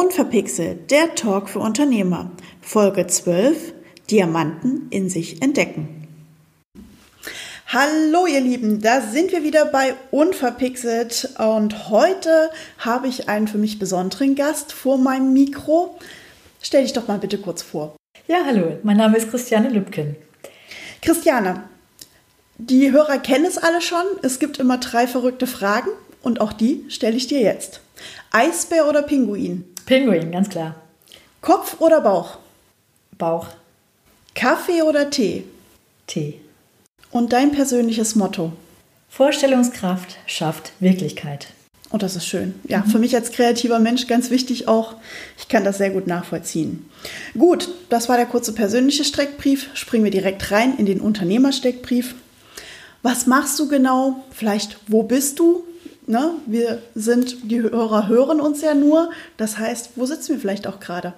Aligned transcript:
Unverpixelt, 0.00 0.90
der 0.90 1.14
Talk 1.14 1.50
für 1.50 1.58
Unternehmer. 1.58 2.30
Folge 2.62 3.06
12. 3.06 3.74
Diamanten 4.10 4.86
in 4.88 5.10
sich 5.10 5.42
entdecken. 5.42 6.08
Hallo 7.66 8.26
ihr 8.26 8.40
Lieben, 8.40 8.80
da 8.80 9.02
sind 9.02 9.30
wir 9.30 9.44
wieder 9.44 9.66
bei 9.66 9.94
Unverpixelt 10.10 11.34
und 11.38 11.90
heute 11.90 12.48
habe 12.78 13.08
ich 13.08 13.28
einen 13.28 13.46
für 13.46 13.58
mich 13.58 13.78
besonderen 13.78 14.36
Gast 14.36 14.72
vor 14.72 14.96
meinem 14.96 15.34
Mikro. 15.34 15.98
Stell 16.62 16.82
dich 16.84 16.94
doch 16.94 17.06
mal 17.06 17.18
bitte 17.18 17.36
kurz 17.36 17.60
vor. 17.60 17.94
Ja, 18.26 18.38
hallo, 18.46 18.78
mein 18.82 18.96
Name 18.96 19.18
ist 19.18 19.30
Christiane 19.30 19.68
Lübken. 19.68 20.16
Christiane, 21.02 21.64
die 22.56 22.90
Hörer 22.90 23.18
kennen 23.18 23.44
es 23.44 23.58
alle 23.58 23.82
schon. 23.82 24.04
Es 24.22 24.38
gibt 24.38 24.56
immer 24.60 24.78
drei 24.78 25.06
verrückte 25.06 25.46
Fragen 25.46 25.90
und 26.22 26.40
auch 26.40 26.54
die 26.54 26.86
stelle 26.88 27.16
ich 27.16 27.26
dir 27.26 27.40
jetzt. 27.42 27.82
Eisbär 28.30 28.88
oder 28.88 29.02
Pinguin? 29.02 29.69
Pinguin, 29.90 30.30
ganz 30.30 30.48
klar. 30.48 30.76
Kopf 31.40 31.80
oder 31.80 32.00
Bauch? 32.00 32.38
Bauch. 33.18 33.48
Kaffee 34.36 34.82
oder 34.82 35.10
Tee? 35.10 35.42
Tee. 36.06 36.40
Und 37.10 37.32
dein 37.32 37.50
persönliches 37.50 38.14
Motto? 38.14 38.52
Vorstellungskraft 39.08 40.16
schafft 40.26 40.74
Wirklichkeit. 40.78 41.48
Und 41.90 41.94
oh, 41.94 41.98
das 41.98 42.14
ist 42.14 42.28
schön. 42.28 42.54
Ja, 42.68 42.84
mhm. 42.86 42.90
für 42.90 42.98
mich 43.00 43.16
als 43.16 43.32
kreativer 43.32 43.80
Mensch 43.80 44.06
ganz 44.06 44.30
wichtig 44.30 44.68
auch. 44.68 44.94
Ich 45.36 45.48
kann 45.48 45.64
das 45.64 45.78
sehr 45.78 45.90
gut 45.90 46.06
nachvollziehen. 46.06 46.88
Gut, 47.36 47.68
das 47.88 48.08
war 48.08 48.16
der 48.16 48.26
kurze 48.26 48.52
persönliche 48.52 49.02
Streckbrief. 49.02 49.70
Springen 49.74 50.04
wir 50.04 50.12
direkt 50.12 50.52
rein 50.52 50.78
in 50.78 50.86
den 50.86 51.00
Unternehmersteckbrief. 51.00 52.14
Was 53.02 53.26
machst 53.26 53.58
du 53.58 53.66
genau? 53.66 54.24
Vielleicht, 54.30 54.78
wo 54.86 55.02
bist 55.02 55.40
du? 55.40 55.64
Ne? 56.06 56.32
Wir 56.46 56.78
sind, 56.94 57.50
die 57.50 57.62
Hörer 57.62 58.08
hören 58.08 58.40
uns 58.40 58.62
ja 58.62 58.74
nur. 58.74 59.10
Das 59.36 59.58
heißt, 59.58 59.90
wo 59.96 60.06
sitzen 60.06 60.32
wir 60.32 60.40
vielleicht 60.40 60.66
auch 60.66 60.80
gerade? 60.80 61.14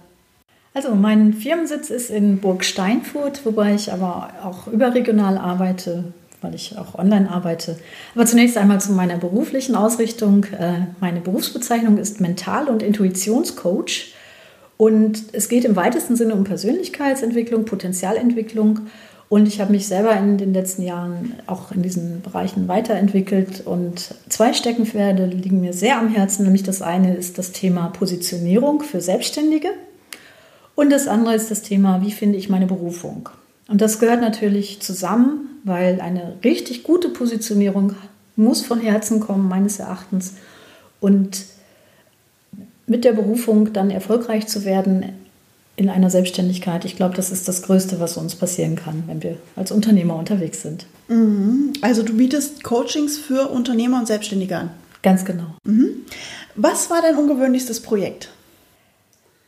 Also 0.75 0.95
mein 0.95 1.35
Firmensitz 1.35 1.91
ist 1.91 2.11
in 2.11 2.39
Burg 2.39 2.65
Steinfurt, 2.65 3.45
wobei 3.45 3.75
ich 3.75 3.93
aber 3.93 4.31
auch 4.43 4.67
überregional 4.69 5.37
arbeite, 5.37 6.05
weil 6.41 6.55
ich 6.55 6.79
auch 6.79 6.99
online 6.99 7.31
arbeite. 7.31 7.77
Aber 8.15 8.25
zunächst 8.25 8.57
einmal 8.57 8.81
zu 8.81 8.93
meiner 8.93 9.19
beruflichen 9.19 9.75
Ausrichtung. 9.75 10.45
Äh, 10.45 10.87
meine 11.01 11.21
Berufsbezeichnung 11.21 11.99
ist 11.99 12.21
Mental- 12.21 12.69
und 12.69 12.83
Intuitionscoach. 12.83 14.15
Und 14.79 15.23
es 15.33 15.49
geht 15.49 15.65
im 15.65 15.77
weitesten 15.77 16.17
Sinne 16.17 16.35
um 16.35 16.45
Persönlichkeitsentwicklung, 16.45 17.67
Potenzialentwicklung. 17.67 18.81
Und 19.33 19.49
ich 19.49 19.63
habe 19.63 19.73
mich 19.73 19.89
selber 19.89 20.15
in 20.15 20.37
den 20.37 20.53
letzten 20.53 20.83
Jahren 20.83 21.33
auch 21.47 21.73
in 21.73 21.81
diesen 21.83 22.21
Bereichen 22.21 22.69
weiterentwickelt. 22.69 23.63
Und 23.65 24.15
zwei 24.29 24.53
Steckenpferde 24.53 25.25
liegen 25.25 25.63
mir 25.63 25.73
sehr 25.73 25.99
am 25.99 26.09
Herzen. 26.09 26.43
Nämlich 26.43 26.65
das 26.65 26.83
eine 26.83 27.17
ist 27.17 27.39
das 27.39 27.53
Thema 27.53 27.89
Positionierung 27.89 28.83
für 28.83 29.01
Selbstständige. 29.01 29.71
Und 30.75 30.91
das 30.91 31.09
andere 31.09 31.35
ist 31.35 31.51
das 31.51 31.63
Thema, 31.63 32.03
wie 32.03 32.11
finde 32.11 32.37
ich 32.37 32.51
meine 32.51 32.67
Berufung? 32.67 33.31
Und 33.69 33.81
das 33.81 34.01
gehört 34.01 34.21
natürlich 34.21 34.83
zusammen, 34.83 35.49
weil 35.65 36.03
eine 36.03 36.37
richtig 36.45 36.83
gute 36.83 37.09
Positionierung 37.09 37.95
muss 38.37 38.61
von 38.61 38.81
Herzen 38.81 39.19
kommen, 39.21 39.49
meines 39.49 39.79
Erachtens. 39.79 40.35
Und 41.01 41.47
mit 42.87 43.07
der 43.07 43.15
Berufung 43.15 43.73
dann 43.73 43.91
erfolgreich 43.91 44.47
zu 44.47 44.67
werden 44.67 45.22
in 45.83 45.91
einer 45.91 46.11
Selbstständigkeit, 46.11 46.85
ich 46.85 46.97
glaube, 46.97 47.15
das 47.15 47.31
ist 47.31 47.49
das 47.49 47.63
Größte, 47.63 48.01
was 48.01 48.17
uns 48.17 48.35
passieren 48.35 48.77
kann, 48.77 49.05
wenn 49.07 49.23
wir 49.23 49.37
als 49.57 49.73
Unternehmer 49.73 50.17
unterwegs 50.17 50.63
sind. 50.63 50.87
Mhm. 51.09 51.73
Also 51.81 52.03
du 52.03 52.17
bietest 52.17 52.63
Coachings 52.63 53.19
für 53.19 53.49
Unternehmer 53.49 53.99
und 53.99 54.07
Selbstständige 54.07 54.57
an. 54.57 54.71
Ganz 55.03 55.25
genau. 55.25 55.57
Mhm. 55.65 56.07
Was 56.55 56.91
war 56.91 57.03
dein 57.03 57.17
ungewöhnlichstes 57.17 57.81
Projekt? 57.81 58.31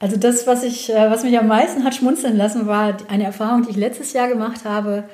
Also 0.00 0.16
das, 0.16 0.46
was, 0.46 0.64
ich, 0.64 0.90
äh, 0.90 1.10
was 1.10 1.22
mich 1.22 1.38
am 1.38 1.46
meisten 1.46 1.84
hat 1.84 1.94
schmunzeln 1.94 2.36
lassen, 2.36 2.66
war 2.66 2.96
eine 3.08 3.24
Erfahrung, 3.24 3.62
die 3.62 3.70
ich 3.70 3.76
letztes 3.76 4.12
Jahr 4.12 4.28
gemacht 4.28 4.64
habe. 4.64 5.04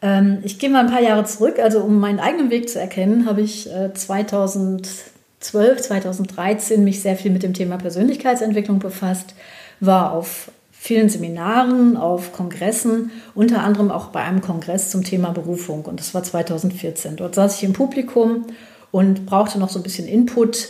Ähm, 0.00 0.38
ich 0.42 0.58
gehe 0.58 0.70
mal 0.70 0.80
ein 0.80 0.90
paar 0.90 1.02
Jahre 1.02 1.24
zurück, 1.24 1.58
also 1.58 1.80
um 1.80 1.98
meinen 1.98 2.20
eigenen 2.20 2.50
Weg 2.50 2.68
zu 2.68 2.78
erkennen, 2.80 3.26
habe 3.26 3.42
ich 3.42 3.68
2012, 3.94 5.78
äh, 5.78 5.82
2013 5.82 6.84
mich 6.84 7.02
sehr 7.02 7.16
viel 7.16 7.32
mit 7.32 7.42
dem 7.42 7.52
Thema 7.52 7.78
Persönlichkeitsentwicklung 7.78 8.78
befasst, 8.78 9.34
war 9.80 10.12
auf 10.12 10.50
vielen 10.80 11.08
Seminaren, 11.08 11.96
auf 11.96 12.32
Kongressen, 12.32 13.10
unter 13.34 13.62
anderem 13.62 13.90
auch 13.90 14.06
bei 14.06 14.22
einem 14.22 14.40
Kongress 14.40 14.90
zum 14.90 15.02
Thema 15.02 15.32
Berufung. 15.32 15.84
Und 15.84 15.98
das 15.98 16.14
war 16.14 16.22
2014. 16.22 17.16
Dort 17.16 17.34
saß 17.34 17.56
ich 17.56 17.64
im 17.64 17.72
Publikum 17.72 18.46
und 18.92 19.26
brauchte 19.26 19.58
noch 19.58 19.70
so 19.70 19.80
ein 19.80 19.82
bisschen 19.82 20.06
Input. 20.06 20.68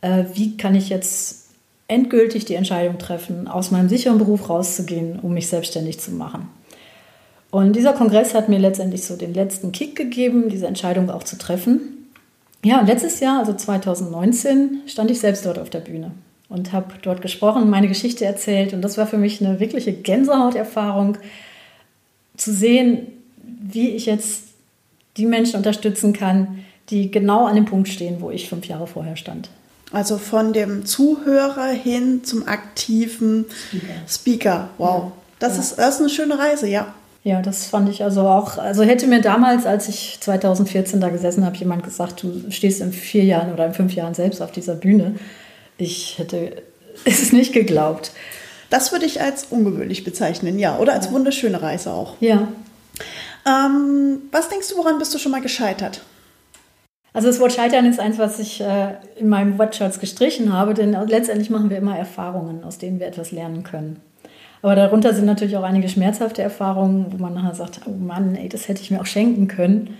Äh, 0.00 0.24
wie 0.34 0.56
kann 0.56 0.74
ich 0.74 0.88
jetzt 0.88 1.44
endgültig 1.86 2.46
die 2.46 2.54
Entscheidung 2.54 2.98
treffen, 2.98 3.46
aus 3.46 3.70
meinem 3.70 3.88
sicheren 3.88 4.18
Beruf 4.18 4.48
rauszugehen, 4.48 5.20
um 5.20 5.34
mich 5.34 5.48
selbstständig 5.48 6.00
zu 6.00 6.10
machen. 6.12 6.48
Und 7.50 7.76
dieser 7.76 7.92
Kongress 7.92 8.34
hat 8.34 8.48
mir 8.48 8.58
letztendlich 8.58 9.04
so 9.04 9.16
den 9.16 9.34
letzten 9.34 9.70
Kick 9.70 9.94
gegeben, 9.94 10.48
diese 10.48 10.66
Entscheidung 10.66 11.10
auch 11.10 11.22
zu 11.22 11.38
treffen. 11.38 12.08
Ja, 12.64 12.80
letztes 12.80 13.20
Jahr, 13.20 13.38
also 13.38 13.52
2019, 13.52 14.82
stand 14.86 15.10
ich 15.10 15.20
selbst 15.20 15.46
dort 15.46 15.58
auf 15.58 15.70
der 15.70 15.80
Bühne 15.80 16.10
und 16.48 16.72
habe 16.72 16.94
dort 17.02 17.22
gesprochen, 17.22 17.70
meine 17.70 17.88
Geschichte 17.88 18.24
erzählt. 18.24 18.72
Und 18.72 18.82
das 18.82 18.98
war 18.98 19.06
für 19.06 19.18
mich 19.18 19.44
eine 19.44 19.60
wirkliche 19.60 19.92
Gänsehauterfahrung, 19.92 21.18
zu 22.36 22.52
sehen, 22.52 23.06
wie 23.42 23.90
ich 23.90 24.06
jetzt 24.06 24.42
die 25.16 25.26
Menschen 25.26 25.56
unterstützen 25.56 26.12
kann, 26.12 26.64
die 26.90 27.10
genau 27.10 27.46
an 27.46 27.54
dem 27.54 27.64
Punkt 27.64 27.88
stehen, 27.88 28.20
wo 28.20 28.30
ich 28.30 28.48
fünf 28.48 28.66
Jahre 28.66 28.86
vorher 28.86 29.16
stand. 29.16 29.48
Also 29.92 30.18
von 30.18 30.52
dem 30.52 30.84
Zuhörer 30.84 31.68
hin 31.68 32.24
zum 32.24 32.48
aktiven 32.48 33.44
Speaker. 33.68 33.94
Speaker. 34.08 34.68
Wow. 34.78 35.04
Ja. 35.04 35.12
Das, 35.38 35.54
ja. 35.54 35.60
Ist, 35.60 35.78
das 35.78 35.94
ist 35.94 36.00
eine 36.00 36.10
schöne 36.10 36.38
Reise, 36.38 36.68
ja. 36.68 36.92
Ja, 37.22 37.40
das 37.40 37.66
fand 37.66 37.88
ich 37.88 38.02
also 38.04 38.22
auch. 38.22 38.58
Also 38.58 38.82
hätte 38.82 39.06
mir 39.06 39.22
damals, 39.22 39.64
als 39.64 39.88
ich 39.88 40.18
2014 40.20 41.00
da 41.00 41.08
gesessen 41.08 41.46
habe, 41.46 41.56
jemand 41.56 41.82
gesagt, 41.82 42.22
du 42.22 42.50
stehst 42.50 42.82
in 42.82 42.92
vier 42.92 43.24
Jahren 43.24 43.52
oder 43.52 43.64
in 43.64 43.72
fünf 43.72 43.94
Jahren 43.94 44.12
selbst 44.12 44.42
auf 44.42 44.52
dieser 44.52 44.74
Bühne, 44.74 45.14
ich 45.78 46.18
hätte 46.18 46.62
es 47.04 47.32
nicht 47.32 47.52
geglaubt. 47.52 48.12
Das 48.70 48.92
würde 48.92 49.06
ich 49.06 49.20
als 49.20 49.44
ungewöhnlich 49.50 50.04
bezeichnen, 50.04 50.58
ja. 50.58 50.78
Oder 50.78 50.94
als 50.94 51.12
wunderschöne 51.12 51.62
Reise 51.62 51.92
auch. 51.92 52.16
Ja. 52.20 52.48
Ähm, 53.46 54.22
was 54.32 54.48
denkst 54.48 54.68
du, 54.70 54.76
woran 54.76 54.98
bist 54.98 55.14
du 55.14 55.18
schon 55.18 55.32
mal 55.32 55.42
gescheitert? 55.42 56.02
Also 57.12 57.28
das 57.28 57.38
Wort 57.38 57.52
Scheitern 57.52 57.86
ist 57.86 58.00
eins, 58.00 58.18
was 58.18 58.40
ich 58.40 58.60
äh, 58.60 58.94
in 59.16 59.28
meinem 59.28 59.56
Wortschatz 59.58 60.00
gestrichen 60.00 60.52
habe, 60.52 60.74
denn 60.74 60.96
letztendlich 61.06 61.48
machen 61.48 61.70
wir 61.70 61.76
immer 61.76 61.96
Erfahrungen, 61.96 62.64
aus 62.64 62.78
denen 62.78 62.98
wir 62.98 63.06
etwas 63.06 63.30
lernen 63.30 63.62
können. 63.62 64.00
Aber 64.62 64.74
darunter 64.74 65.14
sind 65.14 65.26
natürlich 65.26 65.56
auch 65.56 65.62
einige 65.62 65.88
schmerzhafte 65.88 66.42
Erfahrungen, 66.42 67.12
wo 67.12 67.18
man 67.18 67.34
nachher 67.34 67.54
sagt, 67.54 67.82
oh 67.86 67.90
Mann, 67.90 68.34
ey, 68.34 68.48
das 68.48 68.66
hätte 68.66 68.80
ich 68.80 68.90
mir 68.90 69.00
auch 69.00 69.06
schenken 69.06 69.46
können. 69.46 69.96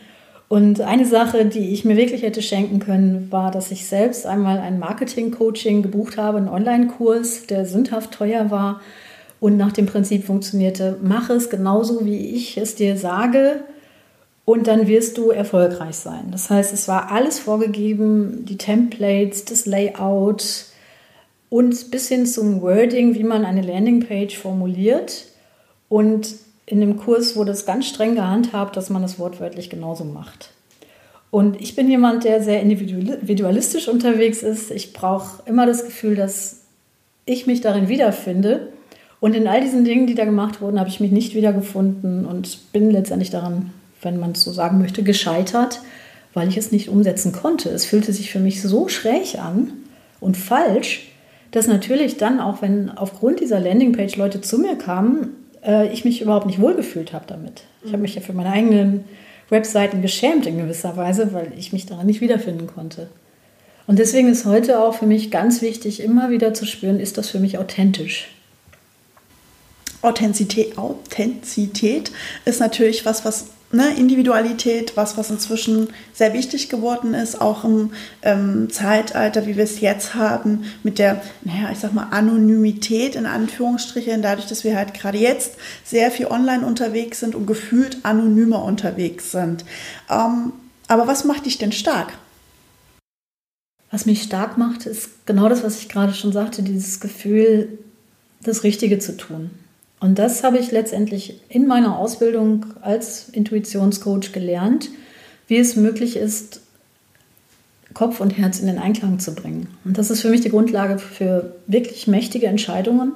Und 0.49 0.81
eine 0.81 1.07
Sache, 1.07 1.47
die 1.47 1.73
ich 1.73 1.85
mir 1.85 1.97
wirklich 1.97 2.23
hätte 2.23 2.43
schenken 2.43 2.79
können, 2.79 3.29
war, 3.31 3.51
dass 3.51 3.71
ich 3.71 3.87
selbst 3.87 4.27
einmal 4.27 4.59
ein 4.59 4.79
Marketing-Coaching 4.79 5.83
gebucht 5.83 6.17
habe, 6.17 6.39
einen 6.39 6.49
Online-Kurs, 6.49 7.47
der 7.47 7.65
sündhaft 7.67 8.13
teuer 8.13 8.51
war 8.51 8.81
und 9.41 9.57
nach 9.57 9.73
dem 9.73 9.87
Prinzip 9.87 10.25
funktionierte, 10.25 10.99
mach 11.03 11.31
es 11.31 11.51
genauso, 11.51 12.05
wie 12.05 12.35
ich 12.35 12.57
es 12.57 12.75
dir 12.75 12.97
sage 12.97 13.65
und 14.45 14.67
dann 14.67 14.87
wirst 14.87 15.17
du 15.17 15.31
erfolgreich 15.31 15.97
sein. 15.97 16.29
Das 16.31 16.51
heißt, 16.51 16.73
es 16.73 16.87
war 16.89 17.11
alles 17.11 17.39
vorgegeben, 17.39 18.45
die 18.45 18.59
Templates, 18.59 19.45
das 19.47 19.65
Layout 19.67 20.67
und 21.49 21.91
bis 21.91 22.09
hin 22.09 22.27
zum 22.27 22.61
Wording, 22.61 23.15
wie 23.15 23.25
man 23.25 23.45
eine 23.45 23.63
Landingpage 23.63 24.37
formuliert. 24.37 25.27
Und 25.89 26.35
in 26.67 26.81
dem 26.81 26.97
Kurs 26.97 27.37
wurde 27.37 27.53
es 27.53 27.67
ganz 27.67 27.87
streng 27.87 28.15
gehandhabt, 28.15 28.77
dass 28.77 28.91
man 28.91 29.03
das 29.03 29.19
wortwörtlich 29.19 29.71
genauso 29.71 30.05
macht. 30.05 30.51
Und 31.31 31.61
ich 31.61 31.75
bin 31.75 31.91
jemand, 31.91 32.25
der 32.25 32.43
sehr 32.43 32.61
individualistisch 32.63 33.89
unterwegs 33.89 34.43
ist. 34.43 34.71
Ich 34.71 34.93
brauche 34.93 35.43
immer 35.47 35.67
das 35.67 35.85
Gefühl, 35.85 36.15
dass 36.15 36.61
ich 37.27 37.47
mich 37.47 37.61
darin 37.61 37.89
wiederfinde. 37.89 38.69
Und 39.21 39.35
in 39.35 39.49
all 39.49 39.61
diesen 39.61 39.85
Dingen, 39.85 40.07
die 40.07 40.15
da 40.15 40.25
gemacht 40.25 40.61
wurden, 40.61 40.79
habe 40.79 40.89
ich 40.89 41.01
mich 41.01 41.11
nicht 41.11 41.35
wiedergefunden 41.35 42.25
und 42.25 42.73
bin 42.73 42.91
letztendlich 42.91 43.31
daran 43.31 43.73
wenn 44.05 44.21
man 44.21 44.33
es 44.33 44.43
so 44.43 44.53
sagen 44.53 44.79
möchte, 44.79 45.03
gescheitert, 45.03 45.81
weil 46.33 46.49
ich 46.49 46.57
es 46.57 46.73
nicht 46.73 46.89
umsetzen 46.89 47.33
konnte. 47.33 47.71
Es 47.71 47.85
fühlte 47.85 48.13
sich 48.13 48.31
für 48.31 48.41
mich 48.41 48.63
so 48.63 48.89
schräg 48.89 49.39
an 49.39 49.73
und 50.21 50.37
falsch, 50.37 51.11
dass 51.51 51.67
natürlich 51.67 52.17
dann 52.17 52.41
auch, 52.41 52.63
wenn 52.63 52.91
aufgrund 52.91 53.41
dieser 53.41 53.61
Landingpage 53.61 54.17
Leute 54.17 54.41
zu 54.41 54.59
mir 54.59 54.77
kamen, 54.77 55.29
äh, 55.65 55.93
ich 55.93 56.05
mich 56.05 56.21
überhaupt 56.21 56.47
nicht 56.47 56.61
wohlgefühlt 56.61 57.13
habe 57.13 57.25
damit. 57.27 57.63
Ich 57.85 57.93
habe 57.93 58.03
mich 58.03 58.15
ja 58.15 58.21
für 58.21 58.33
meine 58.33 58.51
eigenen 58.51 59.05
Webseiten 59.51 60.03
geschämt 60.03 60.47
in 60.47 60.59
gewisser 60.59 60.97
Weise, 60.97 61.33
weil 61.33 61.53
ich 61.59 61.73
mich 61.73 61.87
daran 61.87 62.07
nicht 62.07 62.21
wiederfinden 62.21 62.67
konnte. 62.67 63.09
Und 63.87 63.99
deswegen 63.99 64.29
ist 64.29 64.47
heute 64.47 64.81
auch 64.81 64.95
für 64.95 65.07
mich 65.07 65.31
ganz 65.31 65.61
wichtig, 65.61 66.01
immer 66.03 66.31
wieder 66.31 66.55
zu 66.55 66.65
spüren, 66.65 66.99
ist 66.99 67.19
das 67.19 67.29
für 67.29 67.39
mich 67.39 67.59
authentisch? 67.59 68.29
Authentizität, 70.01 70.77
Authentizität 70.79 72.13
ist 72.45 72.61
natürlich 72.61 73.05
was, 73.07 73.25
was 73.25 73.47
ne, 73.75 73.95
Individualität, 73.97 74.97
was, 74.97 75.17
was 75.17 75.31
inzwischen 75.31 75.89
sehr 76.13 76.33
wichtig 76.33 76.69
geworden 76.69 77.15
ist, 77.15 77.41
auch 77.41 77.65
im 77.65 77.93
ähm, 78.23 78.71
Zeitalter, 78.71 79.47
wie 79.47 79.57
wir 79.57 79.65
es 79.65 79.81
jetzt 79.81 80.15
haben, 80.15 80.65
mit 80.83 80.99
der, 80.99 81.23
naja, 81.43 81.71
ich 81.73 81.79
sag 81.79 81.93
mal, 81.93 82.09
Anonymität 82.11 83.17
in 83.17 83.27
Anführungsstrichen, 83.27 84.23
dadurch, 84.23 84.47
dass 84.47 84.65
wir 84.65 84.77
halt 84.77 84.95
gerade 84.95 85.19
jetzt 85.19 85.55
sehr 85.85 86.11
viel 86.11 86.27
online 86.27 86.65
unterwegs 86.65 87.21
sind 87.21 87.35
und 87.35 87.47
gefühlt 87.47 87.99
anonymer 88.05 88.65
unterwegs 88.65 89.33
sind. 89.33 89.65
Ähm, 90.11 90.53
aber 90.89 91.07
was 91.07 91.25
macht 91.25 91.47
dich 91.47 91.59
denn 91.59 91.73
stark? 91.73 92.13
Was 93.91 94.07
mich 94.07 94.23
stark 94.23 94.59
macht, 94.59 94.87
ist 94.87 95.27
genau 95.27 95.49
das, 95.49 95.63
was 95.63 95.79
ich 95.79 95.89
gerade 95.89 96.15
schon 96.15 96.33
sagte, 96.33 96.63
dieses 96.63 97.01
Gefühl, 97.01 97.79
das 98.43 98.65
Richtige 98.65 98.99
zu 98.99 99.17
tun. 99.17 99.51
Und 100.05 100.19
das 100.19 100.45
habe 100.45 100.59
ich 100.59 100.71
letztendlich 100.71 101.41
in 101.49 101.67
meiner 101.67 101.97
Ausbildung 101.99 102.67
als 102.83 103.31
Intuitionscoach 103.31 104.33
gelernt, 104.35 104.91
wie 105.49 105.57
es 105.57 105.77
möglich 105.77 106.17
ist, 106.17 106.61
Kopf 107.95 108.21
und 108.21 108.37
Herz 108.37 108.61
in 108.61 108.67
den 108.67 108.79
Einklang 108.79 109.19
zu 109.19 109.35
bringen. 109.35 109.69
Und 109.83 109.97
das 109.97 110.11
ist 110.11 110.21
für 110.21 110.29
mich 110.29 110.43
die 110.43 110.51
Grundlage 110.51 110.99
für 110.99 111.55
wirklich 111.67 112.07
mächtige 112.07 112.49
Entscheidungen. 112.49 113.13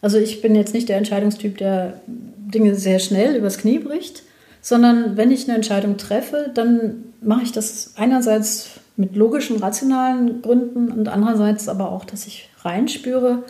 Also 0.00 0.16
ich 0.16 0.40
bin 0.42 0.54
jetzt 0.54 0.74
nicht 0.74 0.88
der 0.88 0.98
Entscheidungstyp, 0.98 1.58
der 1.58 2.00
Dinge 2.06 2.76
sehr 2.76 3.00
schnell 3.00 3.34
übers 3.34 3.58
Knie 3.58 3.80
bricht, 3.80 4.22
sondern 4.60 5.16
wenn 5.16 5.32
ich 5.32 5.48
eine 5.48 5.56
Entscheidung 5.56 5.96
treffe, 5.96 6.52
dann 6.54 7.02
mache 7.20 7.42
ich 7.42 7.50
das 7.50 7.94
einerseits 7.96 8.70
mit 8.96 9.16
logischen, 9.16 9.56
rationalen 9.56 10.40
Gründen 10.40 10.92
und 10.92 11.08
andererseits 11.08 11.68
aber 11.68 11.90
auch, 11.90 12.04
dass 12.04 12.28
ich 12.28 12.48
reinspüre 12.60 13.42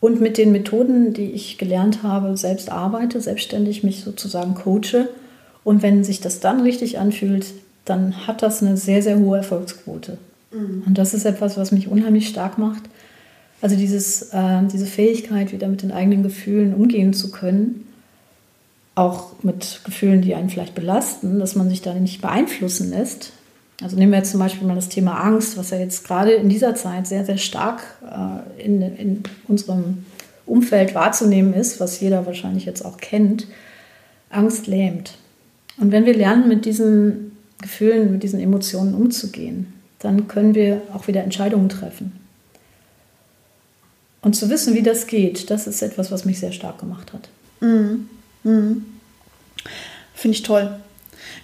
und 0.00 0.20
mit 0.20 0.38
den 0.38 0.52
Methoden, 0.52 1.12
die 1.12 1.30
ich 1.30 1.58
gelernt 1.58 2.02
habe, 2.02 2.36
selbst 2.36 2.70
arbeite, 2.70 3.20
selbstständig 3.20 3.82
mich 3.84 4.00
sozusagen 4.00 4.54
coache. 4.54 5.08
Und 5.62 5.82
wenn 5.82 6.04
sich 6.04 6.20
das 6.20 6.40
dann 6.40 6.62
richtig 6.62 6.98
anfühlt, 6.98 7.46
dann 7.84 8.26
hat 8.26 8.42
das 8.42 8.62
eine 8.62 8.76
sehr, 8.76 9.02
sehr 9.02 9.18
hohe 9.18 9.38
Erfolgsquote. 9.38 10.16
Mhm. 10.52 10.84
Und 10.86 10.96
das 10.96 11.12
ist 11.12 11.26
etwas, 11.26 11.58
was 11.58 11.70
mich 11.70 11.88
unheimlich 11.88 12.28
stark 12.28 12.56
macht. 12.56 12.82
Also 13.60 13.76
dieses, 13.76 14.22
äh, 14.32 14.62
diese 14.72 14.86
Fähigkeit, 14.86 15.52
wieder 15.52 15.68
mit 15.68 15.82
den 15.82 15.92
eigenen 15.92 16.22
Gefühlen 16.22 16.72
umgehen 16.72 17.12
zu 17.12 17.30
können, 17.30 17.86
auch 18.94 19.42
mit 19.42 19.80
Gefühlen, 19.84 20.22
die 20.22 20.34
einen 20.34 20.48
vielleicht 20.48 20.74
belasten, 20.74 21.38
dass 21.38 21.56
man 21.56 21.68
sich 21.68 21.82
da 21.82 21.92
nicht 21.94 22.22
beeinflussen 22.22 22.90
lässt, 22.90 23.32
also 23.82 23.96
nehmen 23.96 24.12
wir 24.12 24.18
jetzt 24.18 24.30
zum 24.30 24.40
Beispiel 24.40 24.66
mal 24.66 24.74
das 24.74 24.88
Thema 24.88 25.20
Angst, 25.20 25.56
was 25.56 25.70
ja 25.70 25.78
jetzt 25.78 26.04
gerade 26.04 26.32
in 26.32 26.48
dieser 26.48 26.74
Zeit 26.74 27.06
sehr, 27.06 27.24
sehr 27.24 27.38
stark 27.38 27.82
äh, 28.04 28.64
in, 28.64 28.82
in 28.82 29.22
unserem 29.48 30.04
Umfeld 30.46 30.94
wahrzunehmen 30.94 31.54
ist, 31.54 31.80
was 31.80 32.00
jeder 32.00 32.26
wahrscheinlich 32.26 32.66
jetzt 32.66 32.84
auch 32.84 32.98
kennt. 32.98 33.46
Angst 34.28 34.66
lähmt. 34.66 35.14
Und 35.78 35.92
wenn 35.92 36.04
wir 36.04 36.14
lernen, 36.14 36.46
mit 36.46 36.66
diesen 36.66 37.36
Gefühlen, 37.60 38.12
mit 38.12 38.22
diesen 38.22 38.40
Emotionen 38.40 38.94
umzugehen, 38.94 39.72
dann 39.98 40.28
können 40.28 40.54
wir 40.54 40.82
auch 40.92 41.08
wieder 41.08 41.22
Entscheidungen 41.22 41.68
treffen. 41.68 42.12
Und 44.22 44.36
zu 44.36 44.50
wissen, 44.50 44.74
wie 44.74 44.82
das 44.82 45.06
geht, 45.06 45.50
das 45.50 45.66
ist 45.66 45.80
etwas, 45.82 46.10
was 46.10 46.24
mich 46.24 46.38
sehr 46.38 46.52
stark 46.52 46.78
gemacht 46.78 47.12
hat. 47.12 47.28
Mhm. 47.60 48.08
Mhm. 48.44 48.84
Finde 50.14 50.36
ich 50.36 50.42
toll. 50.42 50.78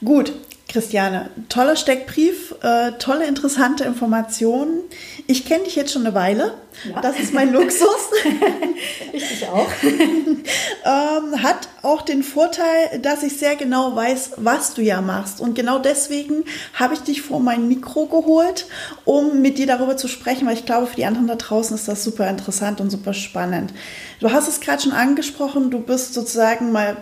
Gut, 0.05 0.33
Christiane, 0.69 1.31
toller 1.49 1.77
Steckbrief, 1.77 2.53
äh, 2.61 2.93
tolle, 2.99 3.27
interessante 3.27 3.85
Informationen. 3.85 4.81
Ich 5.29 5.47
kenne 5.47 5.65
dich 5.65 5.77
jetzt 5.77 5.93
schon 5.93 6.05
eine 6.05 6.15
Weile. 6.15 6.55
Ja. 6.91 7.01
Das 7.01 7.21
ist 7.21 7.33
mein 7.33 7.53
Luxus. 7.53 8.11
ich 9.13 9.47
auch. 9.47 9.71
ähm, 9.83 11.43
hat 11.43 11.69
auch 11.83 12.03
den 12.03 12.25
Vorteil, 12.25 12.99
dass 13.01 13.23
ich 13.23 13.39
sehr 13.39 13.55
genau 13.55 13.95
weiß, 13.95 14.33
was 14.39 14.75
du 14.75 14.83
ja 14.83 15.01
machst. 15.01 15.41
Und 15.41 15.55
genau 15.55 15.79
deswegen 15.79 16.45
habe 16.75 16.95
ich 16.95 17.01
dich 17.01 17.23
vor 17.23 17.39
mein 17.39 17.69
Mikro 17.69 18.07
geholt, 18.07 18.67
um 19.05 19.41
mit 19.41 19.59
dir 19.59 19.69
darüber 19.69 19.97
zu 19.97 20.09
sprechen, 20.09 20.49
weil 20.49 20.55
ich 20.55 20.67
glaube, 20.67 20.89
für 20.89 20.97
die 20.97 21.07
anderen 21.07 21.29
da 21.29 21.37
draußen 21.37 21.77
ist 21.77 21.87
das 21.87 22.03
super 22.03 22.29
interessant 22.29 22.81
und 22.81 22.91
super 22.91 23.15
spannend. 23.15 23.73
Du 24.19 24.33
hast 24.33 24.49
es 24.49 24.61
gerade 24.61 24.83
schon 24.83 24.93
angesprochen, 24.93 25.71
du 25.71 25.79
bist 25.79 26.13
sozusagen 26.13 26.73
mal 26.73 26.97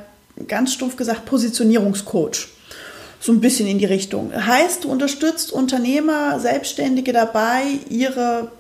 ganz 0.47 0.75
stumpf 0.75 0.97
gesagt 0.97 1.25
Positionierungscoach 1.25 2.54
so 3.25 3.33
ein 3.33 3.41
bisschen 3.41 3.67
in 3.67 3.79
die 3.79 3.87
Richtung. 3.87 4.33
Heißt, 4.35 4.85
du 4.85 4.91
unterstützt 4.91 5.51
Unternehmer, 5.51 6.39
Selbstständige 6.39 7.15
dabei, 7.15 7.63
ihre 7.89 8.53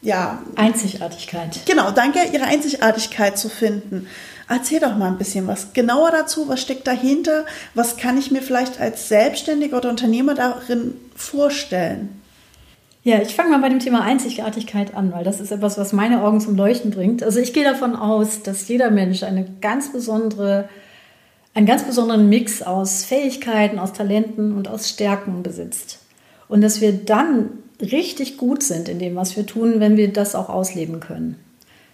ja, 0.00 0.40
Einzigartigkeit. 0.54 1.58
Genau, 1.66 1.90
danke, 1.90 2.20
ihre 2.32 2.44
Einzigartigkeit 2.44 3.36
zu 3.36 3.48
finden. 3.48 4.06
Erzähl 4.48 4.78
doch 4.78 4.96
mal 4.96 5.08
ein 5.08 5.18
bisschen 5.18 5.48
was 5.48 5.72
genauer 5.72 6.12
dazu. 6.12 6.48
Was 6.48 6.62
steckt 6.62 6.86
dahinter? 6.86 7.44
Was 7.74 7.96
kann 7.96 8.16
ich 8.16 8.30
mir 8.30 8.42
vielleicht 8.42 8.80
als 8.80 9.08
Selbstständiger 9.08 9.78
oder 9.78 9.90
Unternehmer 9.90 10.34
darin 10.34 10.94
vorstellen? 11.16 12.20
Ja, 13.02 13.20
ich 13.20 13.34
fange 13.34 13.50
mal 13.50 13.60
bei 13.60 13.70
dem 13.70 13.80
Thema 13.80 14.02
Einzigartigkeit 14.02 14.94
an, 14.94 15.12
weil 15.12 15.24
das 15.24 15.40
ist 15.40 15.50
etwas, 15.50 15.78
was 15.78 15.92
meine 15.92 16.22
Augen 16.22 16.40
zum 16.40 16.54
Leuchten 16.54 16.92
bringt. 16.92 17.24
Also 17.24 17.40
ich 17.40 17.52
gehe 17.52 17.64
davon 17.64 17.96
aus, 17.96 18.44
dass 18.44 18.68
jeder 18.68 18.92
Mensch 18.92 19.24
eine 19.24 19.48
ganz 19.60 19.90
besondere 19.90 20.68
einen 21.54 21.66
ganz 21.66 21.84
besonderen 21.84 22.28
Mix 22.28 22.62
aus 22.62 23.04
Fähigkeiten, 23.04 23.78
aus 23.78 23.92
Talenten 23.92 24.56
und 24.56 24.68
aus 24.68 24.88
Stärken 24.88 25.42
besitzt. 25.42 25.98
Und 26.48 26.60
dass 26.60 26.80
wir 26.80 26.92
dann 26.92 27.50
richtig 27.80 28.36
gut 28.36 28.62
sind 28.62 28.88
in 28.88 28.98
dem, 28.98 29.16
was 29.16 29.36
wir 29.36 29.46
tun, 29.46 29.80
wenn 29.80 29.96
wir 29.96 30.12
das 30.12 30.34
auch 30.34 30.48
ausleben 30.48 31.00
können. 31.00 31.36